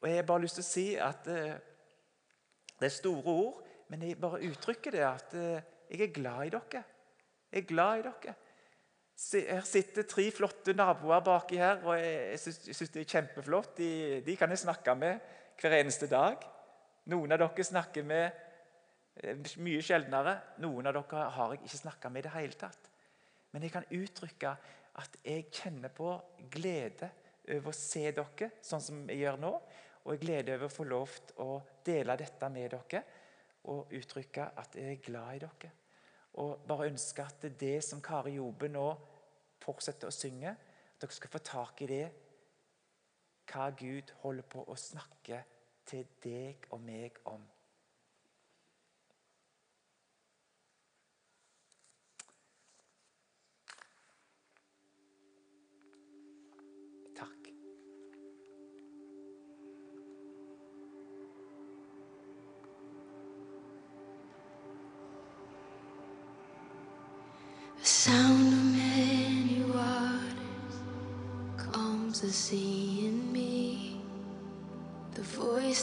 Og 0.00 0.08
Jeg 0.08 0.16
har 0.16 0.26
bare 0.26 0.40
lyst 0.40 0.54
til 0.54 0.62
å 0.62 0.72
si 0.72 0.86
at 0.94 1.26
eh, 1.26 1.54
det 2.78 2.86
er 2.86 2.94
store 2.94 3.32
ord, 3.32 3.62
men 3.88 4.02
jeg 4.02 4.20
bare 4.20 4.42
uttrykker 4.46 4.94
det 4.94 5.02
at 5.06 5.34
eh, 5.34 5.62
jeg 5.90 6.00
er 6.00 6.12
glad 6.14 6.46
i 6.46 6.52
dere. 6.54 6.84
Jeg 7.50 7.62
er 7.62 7.66
glad 7.66 7.98
i 7.98 8.04
dere. 8.06 8.34
Her 9.18 9.64
sitter 9.66 10.06
tre 10.06 10.28
flotte 10.30 10.72
naboer 10.78 11.24
baki 11.26 11.58
her, 11.58 11.80
og 11.82 11.98
jeg 11.98 12.38
syns 12.38 12.92
det 12.94 13.02
er 13.02 13.08
kjempeflott. 13.16 13.72
De, 13.80 13.90
de 14.22 14.36
kan 14.38 14.52
jeg 14.54 14.62
snakke 14.62 14.94
med 14.94 15.18
hver 15.58 15.74
eneste 15.80 16.06
dag. 16.10 16.44
Noen 17.10 17.34
av 17.34 17.40
dere 17.42 17.66
snakker 17.66 18.06
med 18.06 18.28
eh, 19.18 19.40
mye 19.64 19.82
sjeldnere. 19.82 20.36
Noen 20.62 20.86
av 20.86 20.94
dere 21.00 21.24
har 21.34 21.54
jeg 21.54 21.64
ikke 21.64 21.80
snakka 21.80 22.12
med 22.14 22.22
i 22.22 22.28
det 22.28 22.34
hele 22.36 22.60
tatt. 22.60 22.90
Men 23.50 23.66
jeg 23.66 23.74
kan 23.74 23.88
uttrykke 23.98 24.54
at 25.02 25.18
jeg 25.24 25.48
kjenner 25.50 25.90
på 25.94 26.12
glede 26.52 27.10
over 27.48 27.72
å 27.72 27.76
se 27.76 28.04
dere 28.12 28.52
sånn 28.62 28.84
som 28.84 29.02
jeg 29.10 29.24
gjør 29.24 29.42
nå. 29.42 29.52
Og 30.04 30.14
jeg 30.14 30.22
gleder 30.28 30.60
over 30.60 30.70
å 30.70 30.76
få 30.76 30.86
lov 30.88 31.18
til 31.26 31.42
å 31.42 31.58
dele 31.84 32.16
dette 32.20 32.54
med 32.54 32.70
dere 32.76 33.02
og 33.68 33.90
uttrykke 33.98 34.52
at 34.62 34.78
jeg 34.78 34.94
er 34.94 35.04
glad 35.04 35.34
i 35.34 35.42
dere. 35.42 35.74
Og 36.38 36.64
bare 36.68 36.88
ønske 36.90 37.24
at 37.24 37.46
det 37.60 37.82
som 37.84 38.02
Kari 38.04 38.36
Jobe 38.36 38.70
nå 38.70 38.86
fortsetter 39.62 40.10
å 40.10 40.14
synge, 40.14 40.54
at 40.54 41.02
dere 41.02 41.14
skal 41.14 41.32
få 41.32 41.42
tak 41.44 41.82
i 41.82 41.90
det. 41.90 42.06
Hva 43.48 43.70
Gud 43.74 44.12
holder 44.22 44.46
på 44.50 44.64
å 44.68 44.76
snakke 44.78 45.42
til 45.88 46.06
deg 46.22 46.68
og 46.70 46.82
meg 46.84 47.18
om. 47.30 47.42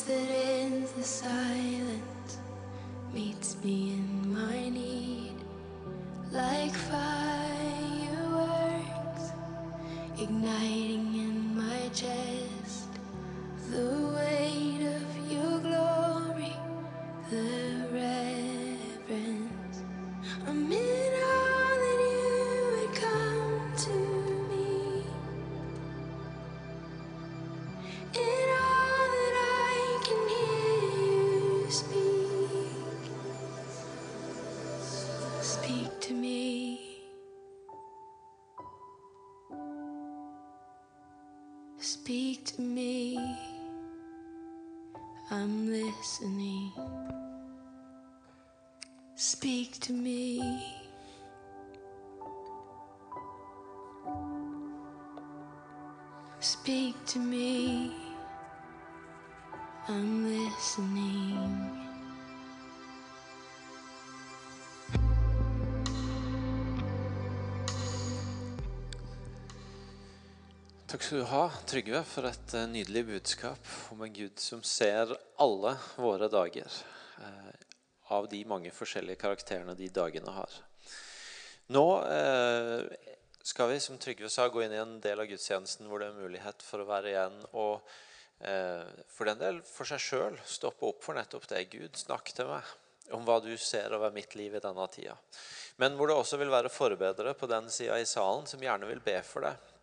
That 0.08 0.30
ends 0.30 0.92
the 0.92 1.04
silence 1.04 2.38
meets 3.12 3.56
me 3.64 3.94
in 3.94 4.05
Takk 70.96 71.04
skal 71.04 71.20
du 71.20 71.28
ha, 71.28 71.46
Trygve, 71.68 72.00
for 72.08 72.24
et 72.24 72.54
eh, 72.56 72.70
nydelig 72.72 73.02
budskap 73.04 73.72
om 73.92 74.06
en 74.06 74.14
Gud 74.16 74.40
som 74.40 74.62
ser 74.64 75.10
alle 75.44 75.74
våre 76.00 76.30
dager. 76.32 76.78
eh, 77.20 77.66
Av 78.16 78.30
de 78.32 78.40
mange 78.48 78.72
forskjellige 78.72 79.20
karakterene 79.20 79.76
de 79.76 79.90
dagene 79.92 80.32
har. 80.32 80.56
Nå 81.76 81.84
eh, 82.00 82.88
skal 83.44 83.74
vi, 83.74 83.82
som 83.84 84.00
Trygve 84.00 84.32
sa, 84.32 84.48
gå 84.48 84.64
inn 84.64 84.78
i 84.78 84.80
en 84.80 84.96
del 85.04 85.20
av 85.20 85.28
gudstjenesten 85.34 85.92
hvor 85.92 86.00
det 86.00 86.14
er 86.14 86.22
mulighet 86.22 86.64
for 86.64 86.80
å 86.80 86.88
være 86.88 87.12
igjen 87.12 87.38
og 87.52 87.92
eh, 88.40 88.88
for 89.12 89.28
den 89.28 89.44
del 89.44 89.62
for 89.68 89.92
seg 89.92 90.00
sjøl 90.00 90.40
stoppe 90.48 90.94
opp 90.94 91.04
for 91.04 91.20
nettopp 91.20 91.52
det. 91.52 91.66
Gud, 91.76 92.00
snakk 92.00 92.32
til 92.40 92.54
meg 92.56 93.12
om 93.12 93.28
hva 93.28 93.42
du 93.44 93.52
ser 93.60 94.00
over 94.00 94.16
mitt 94.16 94.40
liv 94.40 94.56
i 94.56 94.64
denne 94.64 94.88
tida. 94.96 95.20
Men 95.76 96.00
hvor 96.00 96.08
det 96.08 96.22
også 96.24 96.40
vil 96.40 96.56
være 96.56 96.72
forbedere 96.72 97.36
på 97.36 97.52
den 97.52 97.68
sida 97.68 98.00
i 98.00 98.08
salen 98.08 98.48
som 98.48 98.64
gjerne 98.64 98.88
vil 98.96 99.04
be 99.04 99.20
for 99.28 99.52
deg 99.52 99.75